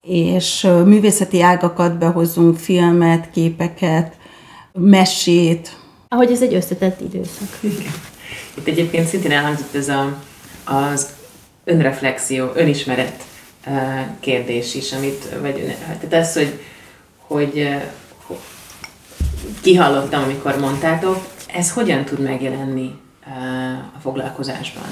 és 0.00 0.68
művészeti 0.84 1.42
ágakat 1.42 1.98
behozunk, 1.98 2.56
filmet, 2.58 3.30
képeket, 3.30 4.16
mesét. 4.72 5.76
Ahogy 6.08 6.30
ez 6.30 6.42
egy 6.42 6.54
összetett 6.54 7.00
időszak. 7.00 7.48
Itt 8.54 8.66
egyébként 8.66 9.06
szintén 9.06 9.32
elhangzott 9.32 9.74
ez 9.74 9.88
a, 9.88 10.16
az 10.64 11.08
önreflexió, 11.64 12.46
önismeret 12.54 13.22
kérdés 14.20 14.74
is, 14.74 14.92
amit, 14.92 15.28
vagy 15.40 15.76
tehát 16.00 16.26
az, 16.26 16.34
hogy, 16.34 16.60
hogy 17.18 17.68
ho- 17.68 18.05
kihallottam, 19.60 20.22
amikor 20.22 20.58
mondtátok, 20.60 21.16
ez 21.54 21.72
hogyan 21.72 22.04
tud 22.04 22.20
megjelenni 22.20 22.98
a 23.96 23.98
foglalkozásban? 23.98 24.84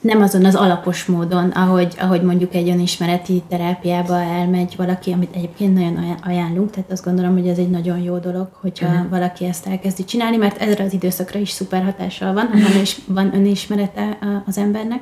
Nem 0.00 0.22
azon 0.22 0.44
az 0.44 0.54
alapos 0.54 1.04
módon, 1.04 1.50
ahogy, 1.50 1.94
ahogy 1.98 2.22
mondjuk 2.22 2.54
egy 2.54 2.68
önismereti 2.68 3.42
terápiába 3.48 4.20
elmegy 4.20 4.74
valaki, 4.76 5.12
amit 5.12 5.34
egyébként 5.34 5.74
nagyon 5.74 5.96
ajá- 5.96 6.26
ajánlunk, 6.26 6.70
tehát 6.70 6.90
azt 6.90 7.04
gondolom, 7.04 7.32
hogy 7.32 7.48
ez 7.48 7.58
egy 7.58 7.70
nagyon 7.70 7.98
jó 7.98 8.18
dolog, 8.18 8.48
hogyha 8.60 8.86
uh-huh. 8.86 9.08
valaki 9.08 9.44
ezt 9.44 9.66
elkezdi 9.66 10.04
csinálni, 10.04 10.36
mert 10.36 10.60
ezre 10.60 10.84
az 10.84 10.92
időszakra 10.92 11.38
is 11.38 11.50
szuper 11.50 11.84
hatással 11.84 12.32
van, 12.32 12.46
ha 12.46 12.58
van, 12.58 12.80
is, 12.82 12.98
van 13.06 13.34
önismerete 13.34 14.18
az 14.46 14.58
embernek, 14.58 15.00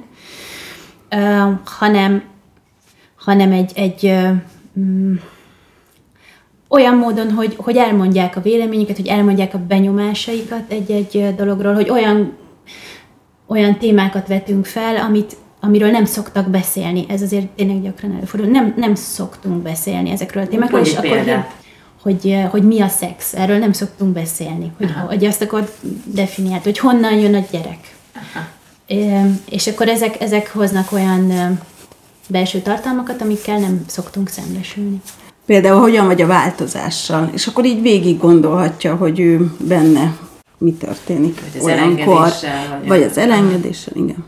uh, 1.14 1.58
hanem, 1.64 2.22
hanem 3.16 3.52
egy, 3.52 3.72
egy 3.74 4.14
mm, 4.78 5.14
olyan 6.74 6.96
módon, 6.96 7.30
hogy, 7.30 7.54
hogy 7.56 7.76
elmondják 7.76 8.36
a 8.36 8.40
véleményüket, 8.40 8.96
hogy 8.96 9.06
elmondják 9.06 9.54
a 9.54 9.60
benyomásaikat 9.68 10.62
egy-egy 10.68 11.34
dologról, 11.36 11.74
hogy 11.74 11.90
olyan 11.90 12.32
olyan 13.46 13.78
témákat 13.78 14.28
vetünk 14.28 14.66
fel, 14.66 14.96
amit, 14.96 15.36
amiről 15.60 15.90
nem 15.90 16.04
szoktak 16.04 16.48
beszélni. 16.48 17.04
Ez 17.08 17.22
azért 17.22 17.46
tényleg 17.46 17.82
gyakran 17.82 18.14
előfordul. 18.16 18.50
Nem, 18.50 18.74
nem 18.76 18.94
szoktunk 18.94 19.62
beszélni 19.62 20.10
ezekről 20.10 20.42
a 20.42 20.48
témákról, 20.48 20.80
és 20.80 20.94
akkor 20.94 21.18
hogy, 21.18 21.42
hogy, 22.02 22.44
hogy 22.50 22.62
mi 22.62 22.80
a 22.80 22.88
szex. 22.88 23.34
Erről 23.34 23.58
nem 23.58 23.72
szoktunk 23.72 24.12
beszélni. 24.12 24.72
Hogy, 24.78 24.92
hogy 25.06 25.24
azt 25.24 25.42
akkor 25.42 25.72
definiált, 26.04 26.62
hogy 26.62 26.78
honnan 26.78 27.18
jön 27.18 27.34
a 27.34 27.44
gyerek. 27.50 27.96
É, 28.86 29.20
És 29.48 29.66
akkor 29.66 29.88
ezek, 29.88 30.20
ezek 30.20 30.52
hoznak 30.52 30.92
olyan 30.92 31.32
belső 32.28 32.58
tartalmakat, 32.58 33.22
amikkel 33.22 33.58
nem 33.58 33.84
szoktunk 33.86 34.28
szembesülni. 34.28 35.00
Például 35.46 35.80
hogyan 35.80 36.06
vagy 36.06 36.22
a 36.22 36.26
változással, 36.26 37.30
és 37.32 37.46
akkor 37.46 37.64
így 37.64 37.82
végig 37.82 38.18
gondolhatja, 38.18 38.96
hogy 38.96 39.20
ő 39.20 39.52
benne 39.68 40.16
mi 40.58 40.72
történik 40.72 41.40
Vagy 41.40 41.60
az 41.60 41.64
olyankor, 41.64 42.16
elengedéssel, 42.16 42.78
vagy 42.78 42.88
vagy 42.88 43.02
az 43.02 43.18
elengedéssel, 43.18 43.94
igen. 43.96 44.24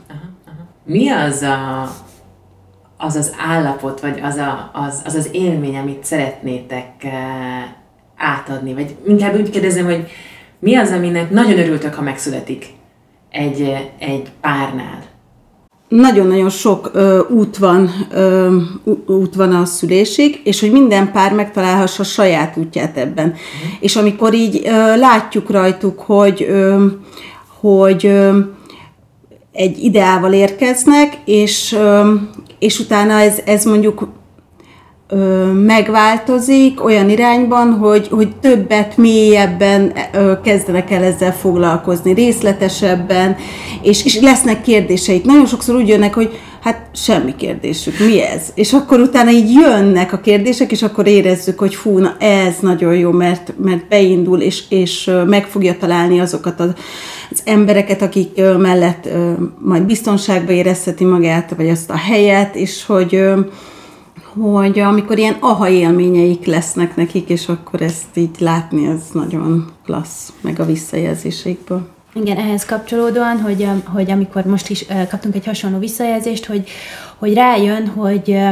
Mi 0.84 1.08
az 1.08 1.42
a, 1.42 1.90
az, 2.96 3.14
az 3.14 3.34
állapot, 3.48 4.00
vagy 4.00 4.20
az, 4.22 4.36
a, 4.36 4.70
az, 4.72 5.02
az 5.04 5.14
az 5.14 5.28
élmény, 5.32 5.76
amit 5.76 6.04
szeretnétek 6.04 7.04
eh, 7.04 7.12
átadni? 8.16 8.74
Vagy 8.74 8.96
inkább 9.06 9.34
úgy 9.34 9.50
kérdezem, 9.50 9.84
hogy 9.84 10.08
mi 10.58 10.76
az, 10.76 10.90
aminek 10.90 11.30
nagyon 11.30 11.58
örültök, 11.58 11.94
ha 11.94 12.02
megszületik 12.02 12.66
egy, 13.30 13.60
eh, 13.60 13.80
egy 13.98 14.30
párnál? 14.40 15.02
Nagyon-nagyon 15.88 16.48
sok 16.48 16.90
ö, 16.92 17.20
út, 17.28 17.56
van, 17.56 17.90
ö, 18.10 18.56
út 19.06 19.34
van 19.34 19.52
a 19.52 19.64
szülésig, 19.64 20.40
és 20.44 20.60
hogy 20.60 20.72
minden 20.72 21.12
pár 21.12 21.32
megtalálhassa 21.32 22.02
saját 22.04 22.56
útját 22.56 22.96
ebben. 22.96 23.34
És 23.80 23.96
amikor 23.96 24.34
így 24.34 24.62
ö, 24.64 24.96
látjuk 24.96 25.50
rajtuk, 25.50 26.00
hogy, 26.00 26.46
ö, 26.48 26.86
hogy 27.60 28.06
ö, 28.06 28.38
egy 29.52 29.78
ideával 29.78 30.32
érkeznek, 30.32 31.18
és, 31.24 31.72
ö, 31.72 32.14
és 32.58 32.78
utána 32.78 33.20
ez, 33.20 33.40
ez 33.44 33.64
mondjuk 33.64 34.08
ö, 35.08 35.44
megváltozik 35.52 36.84
olyan 36.84 37.10
irányban, 37.10 37.72
hogy, 37.72 38.08
hogy 38.08 38.36
többet, 38.36 38.96
mélyebben 38.96 39.92
ö, 40.12 40.40
kezdenek 40.40 40.90
el 40.90 41.02
ezzel 41.02 41.32
foglalkozni, 41.32 42.12
részletesebben, 42.12 43.36
és, 43.82 44.04
és 44.04 44.20
lesznek 44.20 44.62
kérdéseik. 44.62 45.24
Nagyon 45.24 45.46
sokszor 45.46 45.74
úgy 45.74 45.88
jönnek, 45.88 46.14
hogy 46.14 46.38
hát 46.66 46.86
semmi 46.92 47.36
kérdésük, 47.36 47.98
mi 47.98 48.22
ez? 48.22 48.42
És 48.54 48.72
akkor 48.72 49.00
utána 49.00 49.30
így 49.30 49.52
jönnek 49.52 50.12
a 50.12 50.20
kérdések, 50.20 50.72
és 50.72 50.82
akkor 50.82 51.06
érezzük, 51.06 51.58
hogy 51.58 51.74
fú, 51.74 51.98
na 51.98 52.16
ez 52.18 52.54
nagyon 52.60 52.94
jó, 52.96 53.10
mert, 53.10 53.54
mert 53.62 53.88
beindul, 53.88 54.40
és, 54.40 54.62
és 54.68 55.10
meg 55.26 55.46
fogja 55.46 55.76
találni 55.78 56.20
azokat 56.20 56.60
az, 56.60 56.70
az 57.30 57.42
embereket, 57.44 58.02
akik 58.02 58.40
mellett 58.58 59.08
majd 59.58 59.82
biztonságba 59.82 60.52
érezheti 60.52 61.04
magát, 61.04 61.54
vagy 61.56 61.68
azt 61.68 61.90
a 61.90 61.96
helyet, 61.96 62.54
és 62.54 62.86
hogy 62.86 63.22
hogy 64.40 64.78
amikor 64.78 65.18
ilyen 65.18 65.36
aha 65.40 65.68
élményeik 65.68 66.46
lesznek 66.46 66.96
nekik, 66.96 67.28
és 67.28 67.48
akkor 67.48 67.82
ezt 67.82 68.16
így 68.16 68.36
látni, 68.38 68.86
ez 68.86 69.00
nagyon 69.12 69.64
klassz, 69.84 70.32
meg 70.40 70.60
a 70.60 70.66
visszajelzéseikből. 70.66 71.88
Igen, 72.14 72.36
ehhez 72.36 72.64
kapcsolódóan, 72.64 73.40
hogy, 73.40 73.62
ö, 73.62 73.90
hogy 73.92 74.10
amikor 74.10 74.44
most 74.44 74.68
is 74.68 74.88
ö, 74.88 75.06
kaptunk 75.08 75.34
egy 75.34 75.46
hasonló 75.46 75.78
visszajelzést, 75.78 76.46
hogy, 76.46 76.68
hogy 77.16 77.34
rájön, 77.34 77.86
hogy 77.86 78.30
ö, 78.30 78.48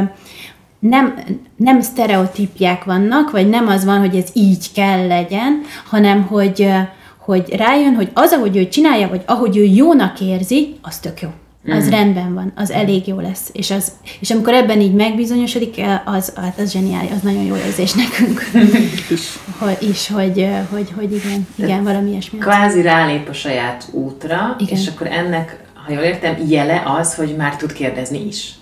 nem, 0.79 1.19
nem 1.55 1.81
sztereotípiák 1.81 2.83
vannak, 2.83 3.31
vagy 3.31 3.49
nem 3.49 3.67
az 3.67 3.85
van, 3.85 3.99
hogy 3.99 4.15
ez 4.15 4.29
így 4.33 4.71
kell 4.73 5.07
legyen, 5.07 5.61
hanem 5.89 6.23
hogy, 6.23 6.61
ö, 6.61 6.79
hogy 7.17 7.55
rájön, 7.55 7.95
hogy 7.95 8.09
az, 8.13 8.31
ahogy 8.31 8.57
ő 8.57 8.67
csinálja, 8.67 9.07
vagy 9.07 9.21
ahogy 9.25 9.57
ő 9.57 9.63
jónak 9.63 10.19
érzi, 10.19 10.75
az 10.81 10.99
tök 10.99 11.21
jó. 11.21 11.29
Az 11.67 11.85
mm. 11.85 11.89
rendben 11.89 12.33
van, 12.33 12.51
az 12.55 12.71
elég 12.71 13.07
jó 13.07 13.19
lesz. 13.19 13.49
És, 13.53 13.71
az, 13.71 13.91
és 14.19 14.31
amikor 14.31 14.53
ebben 14.53 14.81
így 14.81 14.93
megbizonyosodik, 14.93 15.81
az, 16.05 16.33
hát 16.35 16.59
az 16.59 16.71
zseniális, 16.71 17.11
az 17.11 17.21
nagyon 17.21 17.43
jó 17.43 17.55
érzés 17.55 17.93
nekünk. 17.93 18.41
Is. 19.09 19.39
hogy, 19.57 19.77
is, 19.89 20.07
hogy, 20.07 20.39
ö, 20.39 20.57
hogy, 20.69 20.91
hogy 20.95 21.13
igen, 21.13 21.47
igen, 21.55 21.83
valami 21.83 22.09
ilyesmi. 22.09 22.37
Kvázi 22.39 22.81
rálép 22.81 23.29
a 23.29 23.33
saját 23.33 23.87
útra, 23.91 24.55
Igen. 24.59 24.77
és 24.77 24.87
akkor 24.87 25.07
ennek, 25.07 25.63
ha 25.73 25.91
jól 25.91 26.03
értem, 26.03 26.35
jele 26.47 26.83
az, 26.85 27.15
hogy 27.15 27.35
már 27.35 27.55
tud 27.55 27.73
kérdezni 27.73 28.27
is. 28.27 28.53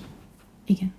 Igen. 0.65 0.93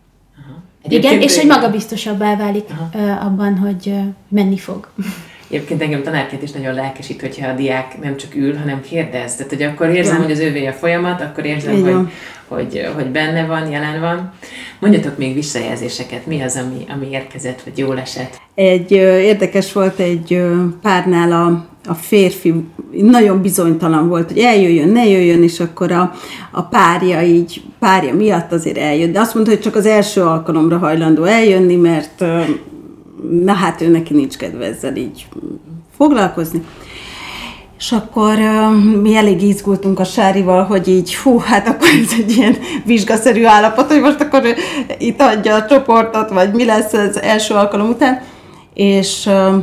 Egyébként 0.82 1.12
Igen, 1.12 1.28
és 1.28 1.36
hogy 1.36 1.46
magabiztosabbá 1.46 2.36
válik 2.36 2.64
ö, 2.94 3.10
abban, 3.10 3.58
hogy 3.58 3.94
menni 4.28 4.58
fog. 4.58 4.88
Egyébként 5.50 5.82
engem 5.82 6.02
tanárként 6.02 6.42
is 6.42 6.50
nagyon 6.50 6.74
lelkesít, 6.74 7.20
hogyha 7.20 7.48
a 7.48 7.54
diák 7.54 8.00
nem 8.02 8.16
csak 8.16 8.34
ül, 8.34 8.56
hanem 8.56 8.80
kérdez. 8.80 9.34
Tehát, 9.34 9.52
hogy 9.52 9.62
akkor 9.62 9.88
érzem, 9.88 10.16
Ja. 10.16 10.22
hogy 10.22 10.32
az 10.32 10.38
ővé 10.38 10.66
a 10.66 10.72
folyamat, 10.72 11.20
akkor 11.20 11.44
érzem, 11.44 11.82
hogy, 11.82 12.08
hogy, 12.48 12.88
hogy 12.94 13.06
benne 13.06 13.46
van, 13.46 13.70
jelen 13.70 14.00
van. 14.00 14.32
Mondjatok 14.78 15.18
még 15.18 15.34
visszajelzéseket, 15.34 16.26
mi 16.26 16.40
az, 16.40 16.56
ami, 16.56 16.84
ami 16.94 17.08
érkezett, 17.10 17.62
vagy 17.62 17.78
jól 17.78 17.98
esett? 17.98 18.40
Egy 18.54 18.92
ö, 18.92 19.18
érdekes 19.18 19.72
volt 19.72 19.98
egy 19.98 20.32
ö, 20.32 20.64
párnál 20.82 21.32
a 21.32 21.72
a 21.86 21.94
férfi 21.94 22.54
nagyon 22.90 23.42
bizonytalan 23.42 24.08
volt, 24.08 24.28
hogy 24.28 24.38
eljöjjön, 24.38 24.88
ne 24.88 25.08
jöjjön, 25.08 25.42
és 25.42 25.60
akkor 25.60 25.92
a, 25.92 26.12
a 26.50 26.62
párja 26.62 27.22
így, 27.22 27.62
párja 27.78 28.14
miatt 28.14 28.52
azért 28.52 28.78
eljött. 28.78 29.12
De 29.12 29.20
azt 29.20 29.34
mondta, 29.34 29.52
hogy 29.52 29.60
csak 29.60 29.76
az 29.76 29.86
első 29.86 30.20
alkalomra 30.22 30.78
hajlandó 30.78 31.24
eljönni, 31.24 31.76
mert 31.76 32.24
na 33.44 33.52
hát 33.52 33.80
ő 33.80 33.88
neki 33.88 34.14
nincs 34.14 34.36
kedve 34.36 34.64
ezzel 34.64 34.96
így 34.96 35.26
foglalkozni. 35.96 36.62
És 37.78 37.92
akkor 37.92 38.38
uh, 38.38 39.00
mi 39.02 39.16
elég 39.16 39.42
izgultunk 39.42 39.98
a 40.00 40.04
Sárival, 40.04 40.64
hogy 40.64 40.88
így, 40.88 41.16
hú, 41.16 41.38
hát 41.38 41.68
akkor 41.68 41.88
ez 42.02 42.12
egy 42.18 42.36
ilyen 42.36 42.56
vizsgaszerű 42.84 43.44
állapot, 43.44 43.86
hogy 43.86 44.00
most 44.00 44.20
akkor 44.20 44.42
itt 44.98 45.20
adja 45.20 45.54
a 45.54 45.66
csoportot, 45.66 46.30
vagy 46.30 46.52
mi 46.52 46.64
lesz 46.64 46.92
az 46.92 47.20
első 47.20 47.54
alkalom 47.54 47.88
után. 47.88 48.22
És 48.74 49.26
uh, 49.26 49.62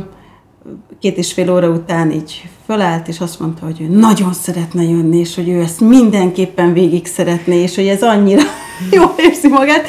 két 1.00 1.16
és 1.16 1.32
fél 1.32 1.52
óra 1.52 1.68
után 1.68 2.10
így 2.10 2.42
fölállt, 2.66 3.08
és 3.08 3.20
azt 3.20 3.40
mondta, 3.40 3.64
hogy 3.64 3.80
ő 3.80 3.86
nagyon 3.86 4.32
szeretne 4.32 4.82
jönni, 4.82 5.18
és 5.18 5.34
hogy 5.34 5.48
ő 5.48 5.60
ezt 5.60 5.80
mindenképpen 5.80 6.72
végig 6.72 7.06
szeretné, 7.06 7.62
és 7.62 7.74
hogy 7.74 7.86
ez 7.86 8.02
annyira 8.02 8.42
jól 8.96 9.14
érzi 9.18 9.48
magát, 9.48 9.86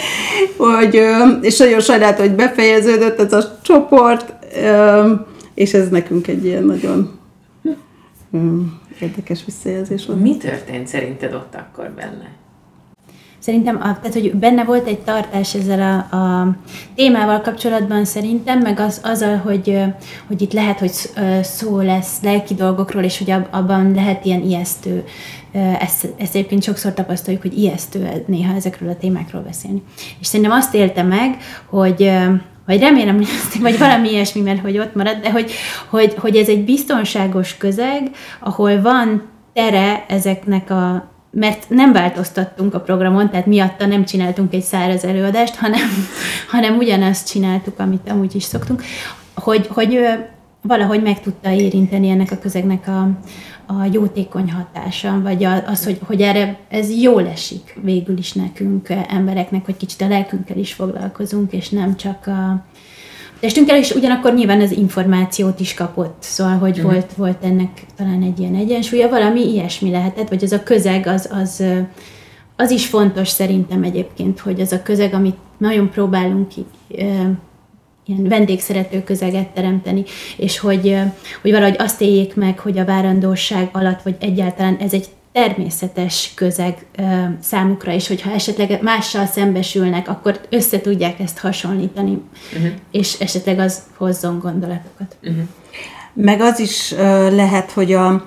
hogy, 0.57 1.01
és 1.41 1.57
nagyon 1.57 1.79
sajnálta, 1.79 2.21
hogy 2.21 2.35
befejeződött 2.35 3.19
ez 3.19 3.33
a 3.33 3.59
csoport, 3.61 4.33
és 5.53 5.73
ez 5.73 5.89
nekünk 5.89 6.27
egy 6.27 6.45
ilyen 6.45 6.63
nagyon 6.63 7.19
érdekes 8.99 9.45
visszajelzés 9.45 10.05
volt. 10.05 10.21
Mi 10.21 10.37
történt 10.37 10.87
szerinted 10.87 11.33
ott 11.33 11.55
akkor 11.55 11.89
benne? 11.95 12.41
Szerintem, 13.43 13.79
tehát, 13.79 14.13
hogy 14.13 14.33
benne 14.33 14.63
volt 14.63 14.87
egy 14.87 14.99
tartás 14.99 15.55
ezzel 15.55 16.07
a, 16.11 16.15
a 16.15 16.55
témával 16.95 17.41
kapcsolatban 17.41 18.05
szerintem, 18.05 18.59
meg 18.59 18.79
az, 18.79 19.01
azzal, 19.03 19.37
hogy, 19.37 19.79
hogy 20.27 20.41
itt 20.41 20.53
lehet, 20.53 20.79
hogy 20.79 20.91
szó 21.41 21.79
lesz 21.79 22.21
lelki 22.21 22.53
dolgokról, 22.53 23.03
és 23.03 23.17
hogy 23.17 23.31
abban 23.51 23.93
lehet 23.93 24.25
ilyen 24.25 24.41
ijesztő. 24.41 25.03
Ezt, 25.79 26.07
ezt 26.17 26.35
egyébként 26.35 26.63
sokszor 26.63 26.93
tapasztaljuk, 26.93 27.41
hogy 27.41 27.57
ijesztő 27.57 28.23
néha 28.25 28.55
ezekről 28.55 28.89
a 28.89 28.97
témákról 28.97 29.41
beszélni. 29.41 29.81
És 30.19 30.27
szerintem 30.27 30.57
azt 30.57 30.73
élte 30.73 31.03
meg, 31.03 31.37
hogy 31.65 32.11
vagy 32.65 32.79
remélem, 32.79 33.21
vagy 33.61 33.77
valami 33.77 34.09
ilyesmi, 34.09 34.41
mert 34.41 34.59
hogy 34.61 34.77
ott 34.77 34.95
marad, 34.95 35.17
de 35.21 35.31
hogy, 35.31 35.51
hogy, 35.89 36.13
hogy 36.17 36.35
ez 36.35 36.47
egy 36.47 36.65
biztonságos 36.65 37.57
közeg, 37.57 38.11
ahol 38.39 38.81
van 38.81 39.23
tere 39.53 40.05
ezeknek 40.07 40.69
a 40.69 41.11
mert 41.35 41.69
nem 41.69 41.93
változtattunk 41.93 42.73
a 42.73 42.79
programon, 42.79 43.29
tehát 43.29 43.45
miatta 43.45 43.85
nem 43.85 44.05
csináltunk 44.05 44.53
egy 44.53 44.61
száraz 44.61 45.03
előadást, 45.03 45.55
hanem, 45.55 45.87
hanem 46.51 46.77
ugyanazt 46.77 47.27
csináltuk, 47.27 47.79
amit 47.79 48.09
amúgy 48.09 48.35
is 48.35 48.43
szoktunk, 48.43 48.83
hogy, 49.35 49.67
hogy 49.67 49.99
valahogy 50.61 51.01
meg 51.01 51.21
tudta 51.21 51.51
érinteni 51.51 52.09
ennek 52.09 52.31
a 52.31 52.37
közegnek 52.37 52.87
a, 52.87 53.01
a 53.65 53.85
jótékony 53.91 54.51
hatása, 54.51 55.21
vagy 55.21 55.43
az, 55.43 55.83
hogy, 55.83 55.99
hogy 56.05 56.21
erre 56.21 56.57
ez 56.69 57.01
jól 57.01 57.27
esik 57.27 57.79
végül 57.81 58.17
is 58.17 58.33
nekünk, 58.33 58.89
embereknek, 59.07 59.65
hogy 59.65 59.77
kicsit 59.77 60.01
a 60.01 60.07
lelkünkkel 60.07 60.57
is 60.57 60.73
foglalkozunk, 60.73 61.51
és 61.51 61.69
nem 61.69 61.95
csak 61.95 62.27
a, 62.27 62.65
testünkkel, 63.43 63.77
és 63.77 63.91
ugyanakkor 63.91 64.33
nyilván 64.33 64.61
az 64.61 64.71
információt 64.71 65.59
is 65.59 65.73
kapott, 65.73 66.15
szóval, 66.19 66.57
hogy 66.57 66.77
uh-huh. 66.77 66.91
volt, 66.91 67.13
volt 67.13 67.43
ennek 67.43 67.85
talán 67.95 68.21
egy 68.21 68.39
ilyen 68.39 68.55
egyensúlya, 68.55 69.09
valami 69.09 69.51
ilyesmi 69.51 69.89
lehetett, 69.89 70.29
vagy 70.29 70.43
az 70.43 70.51
a 70.51 70.63
közeg, 70.63 71.07
az, 71.07 71.29
az, 71.31 71.63
az 72.55 72.71
is 72.71 72.85
fontos 72.85 73.27
szerintem 73.27 73.83
egyébként, 73.83 74.39
hogy 74.39 74.61
az 74.61 74.71
a 74.71 74.81
közeg, 74.81 75.13
amit 75.13 75.35
nagyon 75.57 75.89
próbálunk 75.89 76.51
ilyen 76.87 78.27
vendégszerető 78.27 79.03
közeget 79.03 79.47
teremteni, 79.47 80.03
és 80.37 80.59
hogy, 80.59 80.97
hogy 81.41 81.51
valahogy 81.51 81.75
azt 81.77 82.01
éljék 82.01 82.35
meg, 82.35 82.59
hogy 82.59 82.77
a 82.77 82.85
várandóság 82.85 83.69
alatt, 83.71 84.01
vagy 84.01 84.15
egyáltalán 84.19 84.75
ez 84.75 84.93
egy 84.93 85.07
természetes 85.33 86.31
közeg 86.35 86.85
számukra, 87.41 87.91
és 87.91 88.07
hogyha 88.07 88.31
esetleg 88.31 88.81
mással 88.81 89.25
szembesülnek, 89.25 90.07
akkor 90.07 90.39
össze 90.49 90.81
tudják 90.81 91.19
ezt 91.19 91.37
hasonlítani, 91.37 92.21
uh-huh. 92.55 92.71
és 92.91 93.19
esetleg 93.19 93.59
az 93.59 93.81
hozzon 93.97 94.39
gondolatokat. 94.39 95.17
Uh-huh. 95.23 95.43
Meg 96.13 96.41
az 96.41 96.59
is 96.59 96.91
uh, 96.91 96.99
lehet, 97.35 97.71
hogy 97.71 97.93
a, 97.93 98.25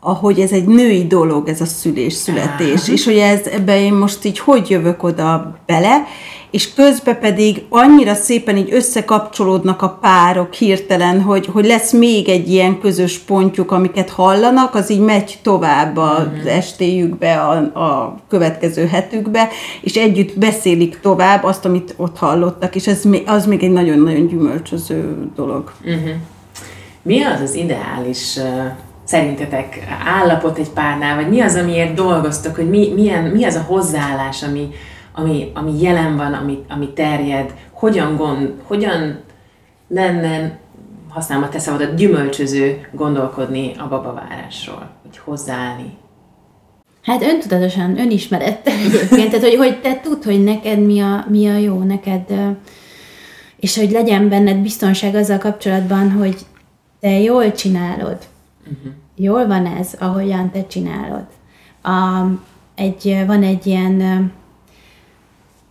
ahogy 0.00 0.40
ez 0.40 0.50
egy 0.50 0.66
női 0.66 1.06
dolog, 1.06 1.48
ez 1.48 1.60
a 1.60 1.66
szülés, 1.66 2.12
születés, 2.12 2.88
és 2.88 3.04
hogy 3.04 3.16
ez, 3.16 3.46
ebbe 3.46 3.80
én 3.80 3.92
most 3.92 4.24
így 4.24 4.38
hogy 4.38 4.70
jövök 4.70 5.02
oda 5.02 5.58
bele, 5.66 6.06
és 6.50 6.74
közben 6.74 7.18
pedig 7.18 7.64
annyira 7.68 8.14
szépen 8.14 8.56
így 8.56 8.72
összekapcsolódnak 8.72 9.82
a 9.82 9.98
párok 10.00 10.52
hirtelen, 10.52 11.20
hogy, 11.20 11.46
hogy 11.46 11.66
lesz 11.66 11.92
még 11.92 12.28
egy 12.28 12.50
ilyen 12.50 12.80
közös 12.80 13.18
pontjuk, 13.18 13.72
amiket 13.72 14.10
hallanak, 14.10 14.74
az 14.74 14.90
így 14.90 15.00
megy 15.00 15.38
tovább 15.42 15.96
az 15.96 16.26
mm-hmm. 16.26 16.46
estéjükbe, 16.46 17.40
a, 17.40 17.56
a 17.58 18.18
következő 18.28 18.86
hetükbe, 18.86 19.48
és 19.80 19.94
együtt 19.94 20.38
beszélik 20.38 21.00
tovább 21.00 21.44
azt, 21.44 21.64
amit 21.64 21.94
ott 21.96 22.18
hallottak, 22.18 22.74
és 22.74 22.86
ez, 22.86 23.02
az 23.26 23.46
még 23.46 23.62
egy 23.62 23.72
nagyon-nagyon 23.72 24.26
gyümölcsöző 24.26 25.16
dolog. 25.36 25.72
Mm-hmm. 25.88 26.16
Mi 27.02 27.22
az 27.22 27.40
az 27.40 27.54
ideális 27.54 28.38
szerintetek 29.04 29.86
állapot 30.04 30.58
egy 30.58 30.70
párnál, 30.70 31.14
vagy 31.14 31.28
mi 31.28 31.40
az, 31.40 31.54
amiért 31.54 31.94
dolgoztok, 31.94 32.56
hogy 32.56 32.68
mi, 32.68 32.92
milyen, 32.94 33.24
mi 33.24 33.44
az 33.44 33.54
a 33.54 33.64
hozzáállás, 33.66 34.42
ami, 34.42 34.68
ami, 35.18 35.50
ami 35.54 35.80
jelen 35.80 36.16
van, 36.16 36.32
ami, 36.32 36.64
ami 36.68 36.92
terjed, 36.92 37.54
hogyan, 37.72 38.16
gond, 38.16 38.52
hogyan 38.62 39.20
lenne, 39.88 40.58
használom 41.08 41.44
a 41.44 41.48
te 41.48 41.58
szavadat, 41.58 41.94
gyümölcsöző 41.94 42.88
gondolkodni 42.92 43.72
a 43.78 43.88
babavárásról, 43.88 44.90
hogy 45.02 45.18
hozzáállni. 45.18 45.96
Hát 47.02 47.22
öntudatosan, 47.22 47.98
önismerettel 47.98 48.74
egyébként, 48.74 49.30
tehát 49.30 49.46
hogy, 49.46 49.56
hogy 49.56 49.80
te 49.80 50.00
tudd, 50.00 50.24
hogy 50.24 50.44
neked 50.44 50.78
mi 50.86 51.00
a, 51.00 51.24
mi 51.28 51.48
a 51.48 51.56
jó, 51.56 51.82
neked, 51.82 52.32
és 53.56 53.76
hogy 53.76 53.90
legyen 53.90 54.28
benned 54.28 54.56
biztonság 54.56 55.14
azzal 55.14 55.38
kapcsolatban, 55.38 56.10
hogy 56.10 56.36
te 57.00 57.20
jól 57.20 57.52
csinálod. 57.52 58.18
Uh-huh. 58.60 58.92
Jól 59.16 59.46
van 59.46 59.66
ez, 59.66 59.94
ahogyan 59.98 60.50
te 60.50 60.66
csinálod. 60.66 61.26
A, 61.82 62.24
egy, 62.74 63.24
van 63.26 63.42
egy 63.42 63.66
ilyen 63.66 64.32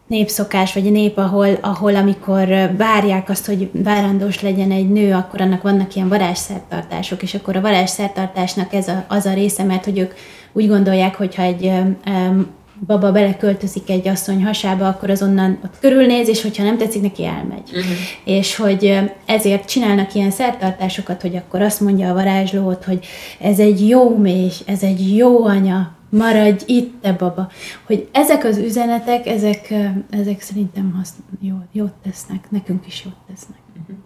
népszokás, 0.08 0.74
vagy 0.74 0.88
a 0.88 0.90
nép, 0.90 1.18
ahol, 1.18 1.58
ahol 1.62 1.96
amikor 1.96 2.48
várják 2.78 3.30
azt, 3.30 3.46
hogy 3.46 3.70
várandós 3.74 4.42
legyen 4.42 4.72
egy 4.72 4.90
nő, 4.90 5.14
akkor 5.14 5.42
annak 5.42 5.62
vannak 5.62 5.96
ilyen 5.96 6.10
varázsszertartások, 6.10 7.24
és 7.24 7.34
akkor 7.34 7.56
a 7.56 7.62
varázsszertartásnak 7.62 8.74
ez 8.74 8.88
a, 8.88 9.06
az 9.08 9.26
a 9.26 9.34
része, 9.34 9.64
mert 9.64 9.86
hogy 9.86 9.98
ők 10.00 10.14
úgy 10.54 10.68
gondolják, 10.68 11.16
hogy 11.16 11.36
ha 11.36 11.42
egy 11.42 11.66
um, 12.06 12.48
baba 12.86 13.12
beleköltözik 13.12 13.90
egy 13.90 14.08
asszony 14.08 14.44
hasába, 14.44 14.88
akkor 14.88 15.10
azonnan 15.10 15.60
ott 15.64 15.80
körülnéz, 15.80 16.28
és 16.28 16.42
hogyha 16.42 16.64
nem 16.64 16.78
tetszik, 16.78 17.02
neki 17.02 17.26
elmegy. 17.26 17.70
Uh-huh. 17.72 17.84
És 18.24 18.56
hogy 18.56 19.00
ezért 19.26 19.70
csinálnak 19.70 20.14
ilyen 20.14 20.32
szertartásokat, 20.32 21.22
hogy 21.22 21.36
akkor 21.36 21.62
azt 21.62 21.82
mondja 21.82 22.10
a 22.10 22.14
varázsló, 22.14 22.78
hogy 22.86 23.06
ez 23.40 23.60
egy 23.60 23.88
jó 23.88 24.18
mély, 24.18 24.52
ez 24.66 24.84
egy 24.84 25.16
jó 25.16 25.46
anya, 25.46 25.97
maradj 26.10 26.64
itt, 26.66 27.02
te 27.02 27.14
baba. 27.14 27.50
Hogy 27.86 28.08
ezek 28.12 28.44
az 28.44 28.58
üzenetek, 28.58 29.26
ezek, 29.26 29.74
ezek 30.10 30.42
szerintem 30.42 30.94
hasz, 30.98 31.14
jó, 31.40 31.56
jót 31.72 31.94
tesznek, 32.04 32.52
nekünk 32.52 32.88
is 32.88 33.06
jót 33.06 33.18
tesznek. 33.28 33.60
Mhm. 33.74 33.98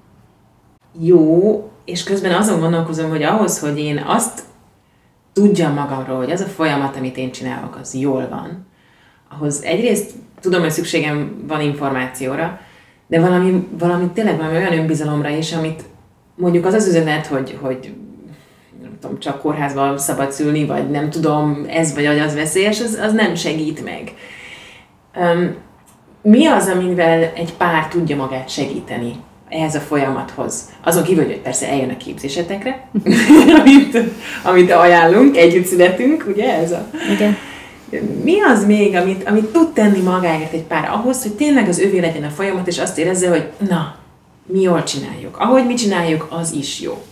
Jó, 1.05 1.71
és 1.85 2.03
közben 2.03 2.33
azon 2.33 2.59
gondolkozom, 2.59 3.09
hogy 3.09 3.23
ahhoz, 3.23 3.59
hogy 3.59 3.79
én 3.79 3.97
azt 3.97 4.43
tudjam 5.33 5.73
magamról, 5.73 6.17
hogy 6.17 6.31
az 6.31 6.41
a 6.41 6.45
folyamat, 6.45 6.95
amit 6.95 7.17
én 7.17 7.31
csinálok, 7.31 7.77
az 7.81 7.95
jól 7.95 8.27
van, 8.29 8.65
ahhoz 9.29 9.63
egyrészt 9.63 10.11
tudom, 10.39 10.61
hogy 10.61 10.71
szükségem 10.71 11.43
van 11.47 11.61
információra, 11.61 12.59
de 13.07 13.19
valami, 13.19 13.67
valami 13.79 14.09
tényleg 14.13 14.37
valami 14.37 14.55
olyan 14.55 14.77
önbizalomra 14.77 15.29
is, 15.29 15.53
amit 15.53 15.83
mondjuk 16.35 16.65
az 16.65 16.73
az 16.73 16.87
üzenet, 16.87 17.25
hogy, 17.25 17.57
hogy 17.61 17.93
tudom, 18.99 19.19
csak 19.19 19.41
kórházban 19.41 19.97
szabad 19.97 20.31
szülni, 20.31 20.65
vagy 20.65 20.89
nem 20.89 21.09
tudom, 21.09 21.65
ez 21.69 21.93
vagy 21.93 22.05
az 22.05 22.35
veszélyes, 22.35 22.81
az, 22.81 22.99
az 23.01 23.13
nem 23.13 23.35
segít 23.35 23.83
meg. 23.83 24.13
Um, 25.15 25.55
mi 26.21 26.45
az, 26.45 26.67
amivel 26.67 27.31
egy 27.35 27.53
pár 27.53 27.87
tudja 27.87 28.15
magát 28.15 28.49
segíteni 28.49 29.15
ehhez 29.49 29.75
a 29.75 29.79
folyamathoz? 29.79 30.69
Azon 30.83 31.03
kívül, 31.03 31.25
hogy 31.25 31.39
persze 31.39 31.69
eljön 31.69 31.89
a 31.89 31.97
képzésetekre, 31.97 32.87
amit, 33.59 33.97
amit 34.43 34.71
ajánlunk, 34.71 35.37
együtt 35.37 35.65
születünk, 35.65 36.25
ugye 36.27 36.57
ez 36.57 36.71
a... 36.71 36.87
Igen. 37.13 37.37
Mi 38.23 38.41
az 38.41 38.65
még, 38.65 38.95
amit, 38.95 39.27
amit 39.27 39.45
tud 39.45 39.73
tenni 39.73 39.99
magáért 39.99 40.53
egy 40.53 40.63
pár 40.63 40.89
ahhoz, 40.89 41.21
hogy 41.21 41.31
tényleg 41.31 41.67
az 41.67 41.79
övé 41.79 41.99
legyen 41.99 42.23
a 42.23 42.29
folyamat, 42.29 42.67
és 42.67 42.79
azt 42.79 42.97
érezze, 42.97 43.29
hogy 43.29 43.49
na, 43.69 43.95
mi 44.45 44.61
jól 44.61 44.83
csináljuk. 44.83 45.37
Ahogy 45.37 45.65
mi 45.65 45.73
csináljuk, 45.73 46.27
az 46.29 46.51
is 46.51 46.81
jó. 46.81 47.03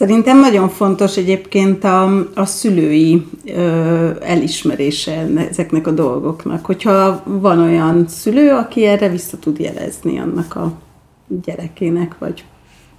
Szerintem 0.00 0.40
nagyon 0.40 0.68
fontos 0.68 1.16
egyébként 1.16 1.84
a, 1.84 2.26
a 2.34 2.44
szülői 2.44 3.26
ö, 3.44 4.10
elismerése 4.20 5.26
ezeknek 5.50 5.86
a 5.86 5.90
dolgoknak. 5.90 6.66
Hogyha 6.66 7.22
van 7.24 7.58
olyan 7.60 8.08
szülő, 8.08 8.50
aki 8.50 8.84
erre 8.84 9.08
vissza 9.08 9.38
tud 9.38 9.58
jelezni 9.58 10.18
annak 10.18 10.56
a 10.56 10.72
gyerekének, 11.44 12.18
vagy 12.18 12.44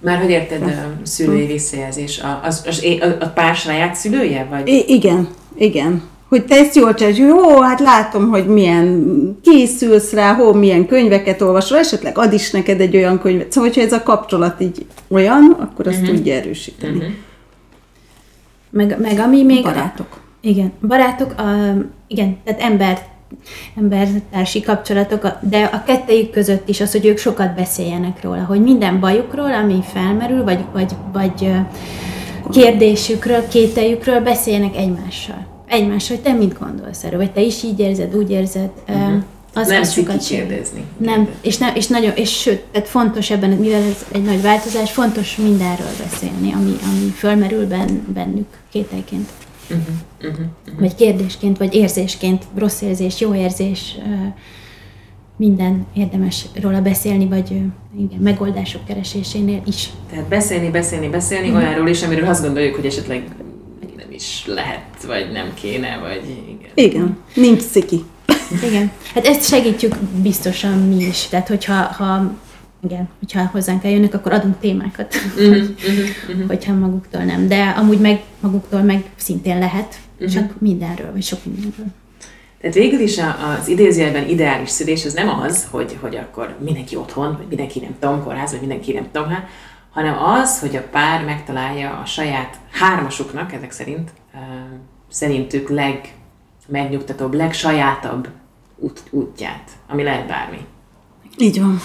Már 0.00 0.18
hogy 0.18 0.30
érted, 0.30 0.62
a 0.62 0.70
szülői 1.02 1.46
visszajelzés, 1.46 2.20
a, 2.20 2.40
az, 2.42 2.64
az, 2.66 2.84
a, 3.00 3.24
a 3.24 3.28
pár 3.28 3.54
saját 3.54 3.94
szülője? 3.94 4.46
Vagy? 4.50 4.68
I- 4.68 4.84
igen, 4.88 5.28
igen. 5.54 6.02
Hogy 6.32 6.44
te 6.44 6.56
ezt 6.56 6.74
jól 6.74 6.94
csinálod, 6.94 7.16
jó, 7.18 7.60
hát 7.60 7.80
látom, 7.80 8.28
hogy 8.28 8.46
milyen 8.46 9.38
készülsz 9.42 10.12
rá, 10.12 10.34
hol 10.34 10.54
milyen 10.54 10.86
könyveket 10.86 11.42
olvasol, 11.42 11.78
esetleg 11.78 12.18
ad 12.18 12.32
is 12.32 12.50
neked 12.50 12.80
egy 12.80 12.96
olyan 12.96 13.20
könyvet. 13.20 13.52
Szóval, 13.52 13.68
hogyha 13.68 13.84
ez 13.84 13.92
a 13.92 14.02
kapcsolat 14.02 14.60
így 14.60 14.86
olyan, 15.08 15.56
akkor 15.58 15.86
azt 15.86 16.00
uh-huh. 16.00 16.14
tudja 16.16 16.34
erősíteni. 16.34 16.96
Uh-huh. 16.96 17.12
Meg, 18.70 18.96
meg 19.00 19.18
ami 19.18 19.42
még... 19.42 19.62
Barátok. 19.62 20.20
Igen, 20.40 20.72
barátok, 20.88 21.34
a, 21.38 21.74
igen, 22.06 22.36
tehát 22.44 22.60
ember, 22.60 23.06
embertársi 23.76 24.62
kapcsolatok, 24.62 25.24
a- 25.24 25.38
de 25.40 25.62
a 25.72 25.82
kettejük 25.82 26.30
között 26.30 26.68
is 26.68 26.80
az, 26.80 26.92
hogy 26.92 27.06
ők 27.06 27.18
sokat 27.18 27.54
beszéljenek 27.54 28.22
róla, 28.22 28.44
hogy 28.44 28.62
minden 28.62 29.00
bajukról, 29.00 29.52
ami 29.52 29.78
felmerül, 29.92 30.44
vagy, 30.44 30.64
vagy, 30.72 30.92
vagy 31.12 31.50
kérdésükről, 32.50 33.48
kételjükről 33.48 34.20
beszéljenek 34.20 34.76
egymással. 34.76 35.51
Egymással, 35.72 36.16
hogy 36.16 36.24
te 36.24 36.32
mit 36.32 36.58
gondolsz 36.58 37.04
erről, 37.04 37.18
vagy 37.18 37.32
te 37.32 37.40
is 37.40 37.62
így 37.62 37.78
érzed, 37.80 38.14
úgy 38.16 38.30
érzed. 38.30 38.70
Uh-huh. 38.88 39.22
Az, 39.54 39.68
Nem 39.68 39.80
az 39.80 39.92
sokat 39.92 40.24
kérdezni. 40.24 40.84
Nem, 40.96 41.28
és, 41.40 41.58
nem, 41.58 41.74
és 41.74 41.86
nagyon, 41.86 42.12
és 42.14 42.30
sőt, 42.40 42.60
tehát 42.72 42.88
fontos 42.88 43.30
ebben, 43.30 43.50
mivel 43.50 43.82
ez 43.82 44.06
egy 44.12 44.22
nagy 44.22 44.42
változás, 44.42 44.90
fontos 44.92 45.36
mindenről 45.36 45.90
beszélni, 46.02 46.52
ami, 46.52 46.76
ami 46.82 47.10
fölmerül 47.10 47.66
ben, 47.66 48.06
bennük 48.14 48.46
kételként. 48.70 49.28
Uh-huh, 49.70 49.86
uh-huh. 50.32 50.78
Vagy 50.78 50.94
kérdésként, 50.94 51.58
vagy 51.58 51.74
érzésként, 51.74 52.44
rossz 52.54 52.80
érzés, 52.80 53.20
jó 53.20 53.34
érzés, 53.34 53.98
minden 55.36 55.86
érdemes 55.94 56.46
róla 56.60 56.80
beszélni, 56.80 57.26
vagy 57.26 57.50
igen, 57.98 58.18
megoldások 58.20 58.84
keresésénél 58.84 59.62
is. 59.66 59.90
Tehát 60.10 60.24
beszélni, 60.24 60.70
beszélni, 60.70 61.08
beszélni 61.08 61.48
Mhm. 61.48 61.56
olyanról 61.56 61.88
is, 61.88 62.02
amiről 62.02 62.28
azt 62.28 62.42
gondoljuk, 62.42 62.74
hogy 62.74 62.86
esetleg 62.86 63.24
is 64.22 64.44
lehet, 64.46 65.02
vagy 65.06 65.30
nem 65.32 65.54
kéne, 65.54 65.98
vagy 65.98 66.22
igen. 66.48 66.70
Igen, 66.74 67.18
nincs 67.34 67.60
sziki. 67.60 68.04
Igen. 68.62 68.90
Hát 69.14 69.26
ezt 69.26 69.48
segítjük 69.48 69.96
biztosan 69.98 70.78
mi 70.78 71.04
is. 71.04 71.26
Tehát, 71.26 71.48
hogyha 71.48 71.74
ha, 71.74 72.32
igen, 72.84 73.08
hogyha 73.18 73.48
hozzánk 73.52 73.84
eljönnek, 73.84 74.14
akkor 74.14 74.32
adunk 74.32 74.58
témákat, 74.60 75.14
hogy, 75.34 75.74
hogyha 76.46 76.72
maguktól 76.74 77.22
nem. 77.22 77.48
De 77.48 77.68
amúgy 77.68 77.98
meg 77.98 78.22
maguktól 78.40 78.82
meg 78.82 79.04
szintén 79.16 79.58
lehet, 79.58 79.96
csak 80.32 80.60
mindenről, 80.60 81.12
vagy 81.12 81.22
sok 81.22 81.44
mindenről. 81.44 81.86
Tehát 82.60 82.76
végül 82.76 83.00
is 83.00 83.18
az 83.58 83.68
idézőjelben 83.68 84.28
ideális 84.28 84.70
szülés 84.70 85.04
az 85.04 85.12
nem 85.12 85.28
az, 85.28 85.66
hogy, 85.70 85.96
hogy 86.00 86.16
akkor 86.16 86.56
mindenki 86.64 86.96
otthon, 86.96 87.36
vagy 87.36 87.46
mindenki 87.48 87.80
nem 87.80 87.96
tudom, 88.00 88.24
kórház, 88.24 88.50
vagy 88.50 88.60
mindenki 88.60 88.92
nem 88.92 89.08
tudom, 89.12 89.28
hanem 89.92 90.22
az, 90.22 90.60
hogy 90.60 90.76
a 90.76 90.88
pár 90.90 91.24
megtalálja 91.24 92.00
a 92.02 92.06
saját 92.06 92.56
hármasuknak, 92.72 93.52
ezek 93.52 93.70
szerint, 93.70 94.10
szerintük 95.08 95.68
legmegnyugtatóbb, 95.68 97.34
legsajátabb 97.34 98.28
út, 98.76 99.02
útját, 99.10 99.70
ami 99.88 100.02
lehet 100.02 100.26
bármi. 100.26 100.58
Így 101.38 101.60
van. 101.60 101.80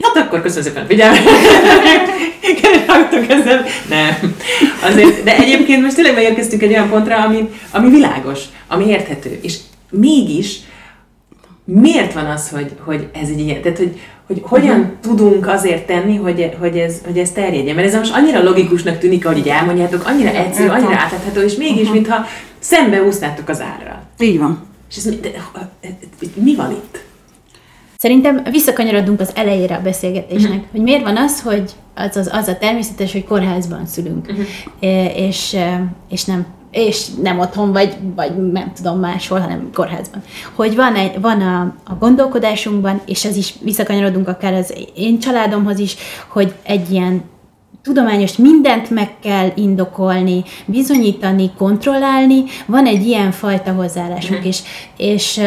Hát 0.00 0.16
akkor 0.16 0.42
köszönöm 0.42 0.64
szépen 0.64 0.82
a 0.82 0.86
figyelmet. 0.86 1.22
Raktok 2.86 3.30
ezzel. 3.30 3.64
Nem. 3.88 4.36
Azért, 4.82 5.22
de 5.22 5.36
egyébként 5.36 5.82
most 5.82 5.94
tényleg 5.94 6.14
megérkeztünk 6.14 6.62
egy 6.62 6.70
olyan 6.70 6.88
pontra, 6.88 7.16
ami, 7.16 7.50
ami 7.70 7.90
világos, 7.90 8.40
ami 8.66 8.86
érthető. 8.86 9.38
És 9.42 9.56
mégis 9.90 10.58
miért 11.66 12.12
van 12.12 12.26
az, 12.26 12.48
hogy, 12.48 12.76
hogy 12.84 13.08
ez 13.12 13.28
egy 13.28 13.40
ilyen, 13.40 13.62
tehát 13.62 13.78
hogy, 13.78 14.00
hogy 14.26 14.40
hogyan 14.42 14.78
uh-huh. 14.78 14.92
tudunk 15.00 15.46
azért 15.48 15.86
tenni, 15.86 16.16
hogy, 16.16 16.50
hogy, 16.58 16.78
ez, 16.78 17.00
hogy 17.04 17.18
ez 17.18 17.30
terjedjen? 17.30 17.74
Mert 17.74 17.86
ez 17.86 17.94
most 17.94 18.14
annyira 18.14 18.42
logikusnak 18.42 18.98
tűnik, 18.98 19.26
ahogy 19.26 19.38
így 19.38 19.48
elmondjátok, 19.48 20.06
annyira 20.06 20.30
egyszerű, 20.30 20.68
annyira 20.68 20.96
átlátható, 20.96 21.40
és 21.40 21.54
mégis, 21.56 21.80
uh-huh. 21.80 21.94
mintha 21.94 22.24
szembe 22.58 23.02
úsznátok 23.02 23.48
az 23.48 23.60
árral. 23.60 24.02
Így 24.18 24.38
van. 24.38 24.64
És 24.90 24.96
ez, 24.96 25.04
mi- 25.04 25.20
de, 25.20 25.30
mi 26.34 26.54
van 26.54 26.70
itt? 26.70 27.04
Szerintem 27.98 28.42
visszakanyarodunk 28.50 29.20
az 29.20 29.30
elejére 29.34 29.74
a 29.74 29.80
beszélgetésnek, 29.82 30.64
hogy 30.70 30.80
miért 30.80 31.02
van 31.02 31.16
az, 31.16 31.42
hogy 31.42 31.70
az, 31.94 32.16
az, 32.16 32.30
az 32.32 32.48
a 32.48 32.56
természetes, 32.58 33.12
hogy 33.12 33.24
kórházban 33.24 33.86
szülünk, 33.86 34.32
E, 34.80 35.04
és, 35.04 35.54
e, 35.54 35.84
és 36.08 36.24
nem 36.24 36.46
és 36.76 37.06
nem 37.22 37.38
otthon, 37.38 37.72
vagy, 37.72 37.96
vagy 38.14 38.52
nem 38.52 38.72
tudom 38.74 38.98
máshol, 38.98 39.40
hanem 39.40 39.70
kórházban. 39.74 40.22
Hogy 40.54 40.74
van, 40.74 40.94
egy, 40.94 41.20
van 41.20 41.40
a, 41.40 41.74
a 41.84 41.94
gondolkodásunkban, 41.98 43.00
és 43.06 43.24
ez 43.24 43.36
is 43.36 43.54
visszakanyarodunk 43.60 44.28
akár 44.28 44.52
az 44.52 44.74
én 44.94 45.18
családomhoz 45.18 45.78
is, 45.78 45.96
hogy 46.28 46.54
egy 46.62 46.90
ilyen 46.90 47.22
tudományos 47.82 48.36
mindent 48.36 48.90
meg 48.90 49.18
kell 49.22 49.52
indokolni, 49.54 50.44
bizonyítani, 50.66 51.50
kontrollálni, 51.58 52.44
van 52.66 52.86
egy 52.86 53.06
ilyen 53.06 53.30
fajta 53.30 53.72
hozzáállásunk, 53.72 54.44
és, 54.44 54.62
és 54.96 55.40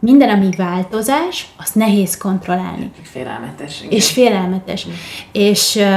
minden, 0.00 0.28
ami 0.28 0.48
változás, 0.56 1.46
azt 1.56 1.74
nehéz 1.74 2.16
kontrollálni 2.16 2.90
Félelmetes. 3.02 3.78
igen. 3.80 3.92
és 3.92 4.10
félelmetes. 4.10 4.86
És, 5.32 5.76
ö, 5.76 5.96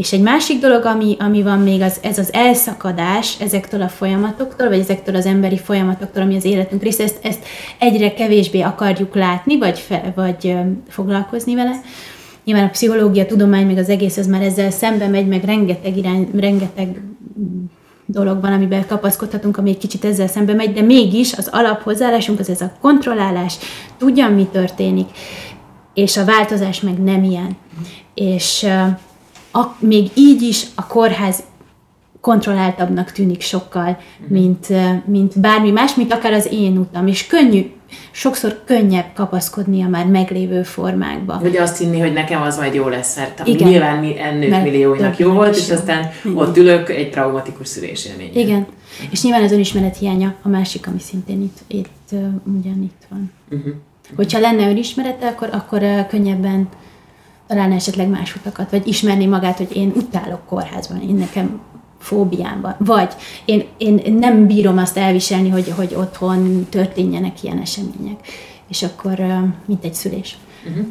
és 0.00 0.12
egy 0.12 0.20
másik 0.20 0.60
dolog, 0.60 0.84
ami, 0.84 1.16
ami 1.18 1.42
van 1.42 1.58
még, 1.58 1.80
az, 1.80 1.98
ez 2.02 2.18
az 2.18 2.32
elszakadás 2.32 3.40
ezektől 3.40 3.82
a 3.82 3.88
folyamatoktól, 3.88 4.68
vagy 4.68 4.78
ezektől 4.78 5.14
az 5.14 5.26
emberi 5.26 5.58
folyamatoktól, 5.58 6.22
ami 6.22 6.36
az 6.36 6.44
életünk 6.44 6.82
része, 6.82 7.02
ezt, 7.02 7.18
ezt 7.22 7.44
egyre 7.78 8.14
kevésbé 8.14 8.60
akarjuk 8.60 9.14
látni, 9.14 9.58
vagy, 9.58 9.78
fe, 9.78 10.12
vagy 10.14 10.56
foglalkozni 10.88 11.54
vele. 11.54 11.80
Nyilván 12.44 12.64
a 12.64 12.70
pszichológia, 12.70 13.26
tudomány, 13.26 13.66
meg 13.66 13.78
az 13.78 13.88
egész, 13.88 14.16
ez 14.16 14.26
már 14.26 14.42
ezzel 14.42 14.70
szembe 14.70 15.08
megy, 15.08 15.26
meg 15.26 15.44
rengeteg 15.44 15.96
irány, 15.96 16.28
rengeteg 16.38 17.00
dolog 18.06 18.40
van, 18.40 18.52
amiben 18.52 18.86
kapaszkodhatunk, 18.86 19.56
ami 19.56 19.70
egy 19.70 19.78
kicsit 19.78 20.04
ezzel 20.04 20.28
szembe 20.28 20.54
megy, 20.54 20.72
de 20.72 20.82
mégis 20.82 21.32
az 21.32 21.48
alaphozzáállásunk 21.52 22.38
az 22.38 22.48
ez 22.48 22.60
a 22.60 22.72
kontrollálás, 22.80 23.56
tudjam, 23.98 24.32
mi 24.32 24.48
történik, 24.52 25.08
és 25.94 26.16
a 26.16 26.24
változás 26.24 26.80
meg 26.80 27.02
nem 27.02 27.24
ilyen. 27.24 27.56
És 28.14 28.66
a, 29.52 29.64
még 29.78 30.10
így 30.14 30.42
is 30.42 30.66
a 30.74 30.86
kórház 30.86 31.42
kontrolláltabbnak 32.20 33.12
tűnik 33.12 33.40
sokkal, 33.40 33.98
mint, 34.28 34.66
uh, 34.68 35.04
mint 35.04 35.40
bármi 35.40 35.70
más, 35.70 35.94
mint 35.94 36.12
akár 36.12 36.32
az 36.32 36.48
én 36.52 36.78
utam, 36.78 37.06
és 37.06 37.26
könnyű, 37.26 37.70
sokszor 38.10 38.62
könnyebb 38.64 39.12
kapaszkodni 39.14 39.82
a 39.82 39.88
már 39.88 40.06
meglévő 40.06 40.62
formákba. 40.62 41.38
Vagy 41.42 41.56
azt 41.56 41.78
hinni, 41.78 41.98
hogy 41.98 42.12
nekem 42.12 42.42
az 42.42 42.56
majd 42.56 42.74
jó 42.74 42.88
lesz, 42.88 43.16
mert 43.16 43.46
Igen. 43.46 43.68
nyilván 43.68 43.98
mi 43.98 44.20
ennők 44.20 44.62
millióinak 44.62 45.18
jó 45.18 45.32
volt, 45.32 45.56
és 45.56 45.70
aztán 45.70 46.10
ott 46.34 46.56
ülök 46.56 46.90
egy 46.90 47.10
traumatikus 47.10 47.68
szülés 47.68 48.06
élmény. 48.06 48.30
Igen. 48.34 48.66
És 49.10 49.22
nyilván 49.22 49.42
az 49.42 49.52
önismeret 49.52 49.96
hiánya 49.96 50.34
a 50.42 50.48
másik, 50.48 50.86
ami 50.86 50.98
szintén 50.98 51.42
itt, 51.42 51.58
itt 51.66 52.08
uh, 52.12 52.24
ugyanitt 52.58 53.06
van. 53.08 53.32
Uh-huh. 53.50 53.72
Hogyha 54.16 54.38
lenne 54.38 54.68
önismerete, 54.68 55.26
akkor, 55.26 55.48
akkor 55.52 56.06
könnyebben 56.08 56.68
találna 57.50 57.74
esetleg 57.74 58.08
más 58.08 58.36
utakat, 58.36 58.70
vagy 58.70 58.86
ismerni 58.86 59.26
magát, 59.26 59.56
hogy 59.56 59.76
én 59.76 59.92
utálok 59.96 60.46
kórházban, 60.46 61.02
én 61.02 61.14
nekem 61.14 61.60
fóbiám 61.98 62.60
van. 62.60 62.76
Vagy 62.78 63.12
én, 63.44 63.68
én 63.78 64.14
nem 64.18 64.46
bírom 64.46 64.78
azt 64.78 64.96
elviselni, 64.96 65.48
hogy, 65.48 65.72
hogy 65.76 65.94
otthon 65.94 66.66
történjenek 66.68 67.42
ilyen 67.42 67.58
események. 67.58 68.20
És 68.68 68.82
akkor, 68.82 69.18
mint 69.66 69.84
egy 69.84 69.94
szülés. 69.94 70.38
Uh-huh. 70.68 70.86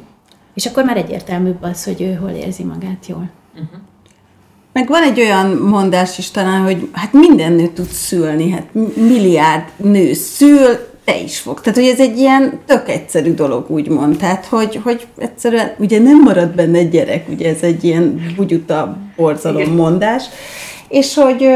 És 0.53 0.65
akkor 0.65 0.83
már 0.83 0.97
egyértelműbb 0.97 1.63
az, 1.63 1.83
hogy 1.83 2.01
ő 2.01 2.13
hol 2.13 2.29
érzi 2.29 2.63
magát 2.63 3.05
jól. 3.07 3.29
Meg 4.73 4.87
van 4.87 5.03
egy 5.03 5.19
olyan 5.19 5.57
mondás 5.57 6.17
is 6.17 6.31
talán, 6.31 6.63
hogy 6.63 6.89
hát 6.91 7.13
minden 7.13 7.51
nő 7.51 7.67
tud 7.67 7.89
szülni, 7.89 8.49
hát 8.49 8.73
milliárd 8.95 9.63
nő 9.77 10.13
szül, 10.13 10.88
te 11.09 11.19
is 11.19 11.39
fog. 11.39 11.61
Tehát, 11.61 11.79
hogy 11.79 11.87
ez 11.87 11.99
egy 11.99 12.17
ilyen 12.17 12.59
tök 12.65 12.89
egyszerű 12.89 13.33
dolog, 13.33 13.69
úgymond. 13.69 14.17
Tehát, 14.17 14.45
hogy, 14.45 14.79
hogy 14.83 15.07
egyszerűen 15.17 15.75
ugye 15.77 15.99
nem 15.99 16.21
marad 16.21 16.55
benne 16.55 16.83
gyerek, 16.83 17.29
ugye 17.29 17.49
ez 17.49 17.61
egy 17.61 17.83
ilyen 17.83 18.33
bugyuta 18.35 18.97
borzalom 19.15 19.75
mondás. 19.75 20.23
És 20.87 21.13
hogy 21.13 21.47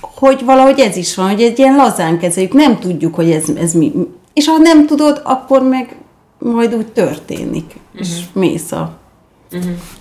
hogy 0.00 0.44
valahogy 0.44 0.80
ez 0.80 0.96
is 0.96 1.14
van, 1.14 1.30
hogy 1.30 1.42
egy 1.42 1.58
ilyen 1.58 1.76
lazán 1.76 2.18
kezeljük, 2.18 2.52
nem 2.52 2.78
tudjuk, 2.78 3.14
hogy 3.14 3.30
ez, 3.30 3.44
ez 3.60 3.72
mi. 3.72 3.92
És 4.32 4.48
ha 4.48 4.58
nem 4.58 4.86
tudod, 4.86 5.20
akkor 5.24 5.62
meg 5.62 5.96
majd 6.38 6.74
úgy 6.74 6.86
történik, 6.86 7.74
és 7.92 8.08
mész 8.32 8.72
a 8.72 8.98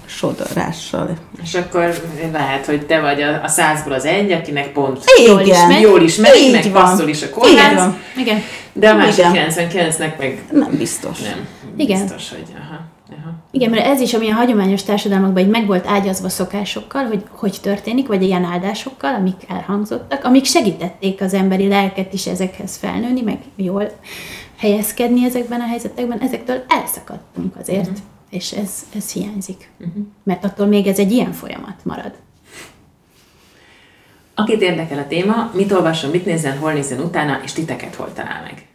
sodorással. 0.05 1.09
És 1.43 1.53
akkor 1.53 1.93
lehet, 2.31 2.65
hogy 2.65 2.85
te 2.85 2.99
vagy 3.01 3.21
a, 3.21 3.43
a 3.43 3.47
százból 3.47 3.93
az 3.93 4.05
egy, 4.05 4.31
akinek 4.31 4.71
pont 4.71 5.03
Jól 5.27 5.41
is 5.41 5.57
megy. 5.67 5.81
jól 5.81 6.01
is 6.01 6.15
megy, 6.15 6.35
Így 6.41 6.51
meg 6.51 6.71
van. 6.71 6.83
passzol 6.83 7.07
is 7.07 7.21
a 7.23 7.29
kórház. 7.29 7.93
Igen. 8.17 8.41
de 8.73 8.89
a 8.89 8.95
másik 8.95 9.25
Igen. 9.31 9.49
99-nek 9.51 10.17
meg 10.17 10.43
Nem 10.51 10.71
biztos. 10.77 11.19
nem. 11.19 11.47
Igen. 11.77 12.01
Biztos, 12.01 12.29
hogy 12.29 12.43
aha, 12.55 12.79
aha. 13.19 13.33
Igen, 13.51 13.69
mert 13.69 13.85
ez 13.85 13.99
is, 13.99 14.13
ami 14.13 14.29
a 14.29 14.33
hagyományos 14.33 14.83
társadalmakban 14.83 15.43
így 15.43 15.49
meg 15.49 15.65
volt 15.65 15.87
ágyazva 15.87 16.29
szokásokkal, 16.29 17.03
hogy 17.05 17.23
hogy 17.31 17.57
történik, 17.61 18.07
vagy 18.07 18.23
ilyen 18.23 18.43
áldásokkal, 18.43 19.13
amik 19.13 19.35
elhangzottak, 19.47 20.23
amik 20.23 20.45
segítették 20.45 21.21
az 21.21 21.33
emberi 21.33 21.67
lelket 21.67 22.13
is 22.13 22.25
ezekhez 22.27 22.75
felnőni, 22.77 23.21
meg 23.21 23.37
jól 23.55 23.91
helyezkedni 24.57 25.25
ezekben 25.25 25.59
a 25.61 25.65
helyzetekben, 25.67 26.19
ezektől 26.21 26.63
elszakadtunk 26.67 27.55
azért. 27.61 27.89
És 28.35 28.51
ez, 28.51 28.85
ez 28.95 29.11
hiányzik. 29.11 29.69
Uh-huh. 29.79 30.03
Mert 30.23 30.43
attól 30.43 30.65
még 30.65 30.87
ez 30.87 30.99
egy 30.99 31.11
ilyen 31.11 31.31
folyamat 31.31 31.75
marad. 31.83 32.11
Akit 34.35 34.61
érdekel 34.61 34.97
a 34.97 35.07
téma, 35.07 35.51
mit 35.53 35.71
olvasson, 35.71 36.09
mit 36.09 36.25
nézzen, 36.25 36.57
hol 36.57 36.73
nézzen 36.73 36.99
utána, 36.99 37.39
és 37.43 37.51
titeket 37.51 37.95
hol 37.95 38.13
talál 38.13 38.41
meg. 38.43 38.67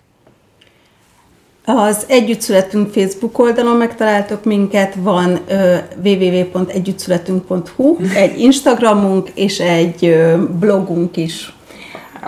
Az 1.65 2.05
Együtt 2.09 2.41
Születünk 2.41 2.93
Facebook 2.93 3.39
oldalon 3.39 3.77
megtaláltok 3.77 4.45
minket, 4.45 4.95
van 4.95 5.33
uh, 5.49 5.77
www.együttszületünk.hu, 6.05 7.97
egy 8.15 8.39
Instagramunk 8.39 9.29
és 9.35 9.59
egy 9.59 10.05
uh, 10.05 10.39
blogunk 10.39 11.17
is. 11.17 11.55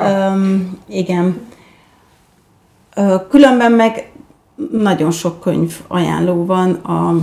Um, 0.00 0.78
igen. 0.88 1.40
Uh, 2.96 3.28
különben 3.28 3.72
meg 3.72 4.12
nagyon 4.70 5.10
sok 5.10 5.40
könyv 5.40 5.80
ajánló 5.86 6.44
van 6.44 6.72
a 6.72 7.14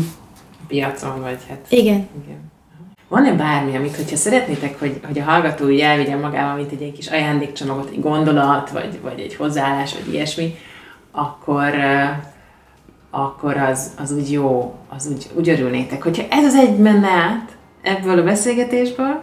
piacon, 0.68 1.22
vagy 1.22 1.38
hát... 1.50 1.66
Igen. 1.70 2.08
igen. 2.24 2.52
Van-e 3.08 3.34
bármi, 3.34 3.76
amit, 3.76 3.96
hogyha 3.96 4.16
szeretnétek, 4.16 4.80
hogy, 4.80 5.00
hogy 5.06 5.20
a 5.20 5.24
hallgató 5.24 5.70
így 5.70 5.80
elvigyen 5.80 6.20
magával, 6.20 6.56
mint 6.56 6.72
egy, 6.72 6.82
egy 6.82 6.92
kis 6.92 7.08
ajándékcsomagot, 7.08 7.90
egy 7.90 8.02
gondolat, 8.02 8.70
vagy, 8.70 9.00
vagy 9.02 9.20
egy 9.20 9.36
hozzáállás, 9.36 9.94
vagy 9.94 10.14
ilyesmi, 10.14 10.56
akkor, 11.12 11.74
akkor 13.10 13.58
az, 13.58 13.92
az 13.98 14.12
úgy 14.12 14.32
jó, 14.32 14.76
az 14.90 15.08
úgy, 15.08 15.30
úgy 15.34 15.50
örülnétek. 15.50 16.04
Hogyha 16.04 16.24
ez 16.30 16.46
az 16.46 16.56
egy 16.56 16.78
menne 16.78 17.10
át 17.10 17.58
ebből 17.82 18.20
a 18.20 18.24
beszélgetésből, 18.24 19.22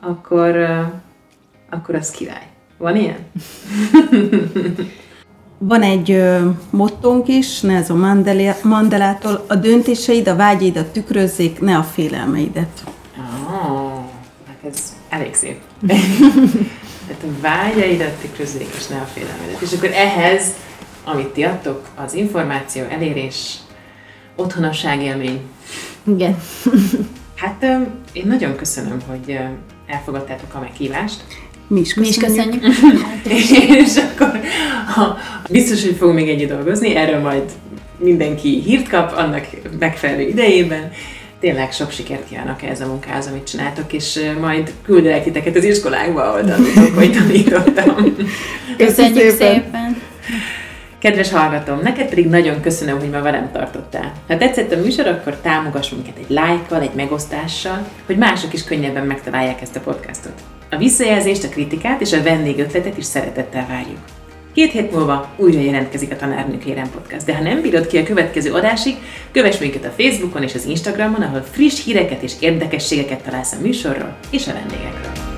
akkor, 0.00 0.56
akkor 1.70 1.94
az 1.94 2.10
király. 2.10 2.46
Van 2.76 2.96
ilyen? 2.96 3.18
Van 5.62 5.82
egy 5.82 6.22
mottónk 6.70 7.28
is, 7.28 7.60
Nelson 7.60 7.98
Mandela, 7.98 8.56
Mandelától, 8.62 9.44
a 9.48 9.54
döntéseid, 9.54 10.28
a 10.28 10.36
vágyaidat 10.36 10.86
tükrözzék, 10.86 11.60
ne 11.60 11.76
a 11.76 11.82
félelmeidet. 11.82 12.84
Oh, 13.48 14.04
hát 14.46 14.70
ez 14.70 14.96
elég 15.08 15.34
szép. 15.34 15.60
Tehát 15.86 17.22
a 17.28 17.40
vágyaidat 17.40 18.12
tükrözzék, 18.20 18.68
és 18.76 18.86
ne 18.86 18.96
a 18.96 19.04
félelmeidet. 19.04 19.60
És 19.60 19.72
akkor 19.72 19.90
ehhez, 19.92 20.54
amit 21.04 21.28
ti 21.28 21.42
adtok, 21.42 21.88
az 21.96 22.14
információ, 22.14 22.82
elérés, 22.84 23.56
otthonosság 24.36 25.02
élmény. 25.02 25.40
Igen. 26.04 26.36
Hát 27.34 27.64
én 28.12 28.26
nagyon 28.26 28.56
köszönöm, 28.56 28.98
hogy 29.06 29.38
elfogadtátok 29.86 30.54
a 30.54 30.60
meghívást. 30.60 31.24
Mi 31.70 31.80
is 31.80 31.94
Mi 31.94 32.08
is 32.08 32.16
köszönjük. 32.16 32.60
köszönjük. 32.60 33.02
és 33.86 33.96
akkor 33.96 34.40
ha, 34.94 35.18
biztos, 35.50 35.84
hogy 35.84 35.96
fogunk 35.96 36.18
még 36.18 36.28
együtt 36.28 36.48
dolgozni, 36.48 36.94
erről 36.94 37.20
majd 37.20 37.42
mindenki 37.96 38.62
hírt 38.64 38.88
kap 38.88 39.16
annak 39.16 39.46
megfelelő 39.78 40.28
idejében. 40.28 40.90
Tényleg 41.40 41.72
sok 41.72 41.90
sikert 41.90 42.28
kívánok 42.28 42.62
ehhez 42.62 42.80
a 42.80 42.86
munkához, 42.86 43.26
amit 43.26 43.46
csináltok, 43.46 43.92
és 43.92 44.20
majd 44.40 44.72
küldelek 44.82 45.22
titeket 45.22 45.56
az 45.56 45.64
iskolákba, 45.64 46.22
ahol 46.22 46.44
tanítok, 46.44 46.94
hogy 46.94 47.12
tanítottam. 47.12 48.16
Köszönjük 48.76 49.30
szépen. 49.30 49.36
szépen. 49.36 50.00
Kedves 50.98 51.30
hallgatom, 51.30 51.80
neked 51.82 52.08
pedig 52.08 52.26
nagyon 52.28 52.60
köszönöm, 52.60 52.98
hogy 52.98 53.10
ma 53.10 53.20
velem 53.20 53.50
tartottál. 53.52 54.12
Ha 54.28 54.36
tetszett 54.36 54.72
a 54.72 54.80
műsor, 54.80 55.06
akkor 55.06 55.36
támogass 55.36 55.90
minket 55.90 56.16
egy 56.18 56.30
lájkkal, 56.34 56.80
egy 56.80 56.94
megosztással, 56.94 57.86
hogy 58.06 58.16
mások 58.16 58.52
is 58.52 58.64
könnyebben 58.64 59.06
megtalálják 59.06 59.60
ezt 59.60 59.76
a 59.76 59.80
podcastot. 59.80 60.32
A 60.70 60.76
visszajelzést, 60.76 61.44
a 61.44 61.48
kritikát 61.48 62.00
és 62.00 62.12
a 62.12 62.22
vendégötletet 62.22 62.98
is 62.98 63.04
szeretettel 63.04 63.66
várjuk. 63.68 63.98
Két 64.54 64.70
hét 64.70 64.92
múlva 64.92 65.34
újra 65.36 65.60
jelentkezik 65.60 66.12
a 66.12 66.16
Tanárnők 66.16 66.64
Érem 66.64 66.90
Podcast, 66.90 67.26
de 67.26 67.36
ha 67.36 67.42
nem 67.42 67.60
bírod 67.60 67.86
ki 67.86 67.98
a 67.98 68.02
következő 68.02 68.52
adásig, 68.52 68.96
kövess 69.32 69.58
minket 69.58 69.84
a 69.84 70.02
Facebookon 70.02 70.42
és 70.42 70.54
az 70.54 70.64
Instagramon, 70.64 71.22
ahol 71.22 71.42
friss 71.42 71.84
híreket 71.84 72.22
és 72.22 72.32
érdekességeket 72.40 73.22
találsz 73.22 73.52
a 73.52 73.60
műsorról 73.60 74.16
és 74.30 74.46
a 74.46 74.52
vendégekről. 74.52 75.29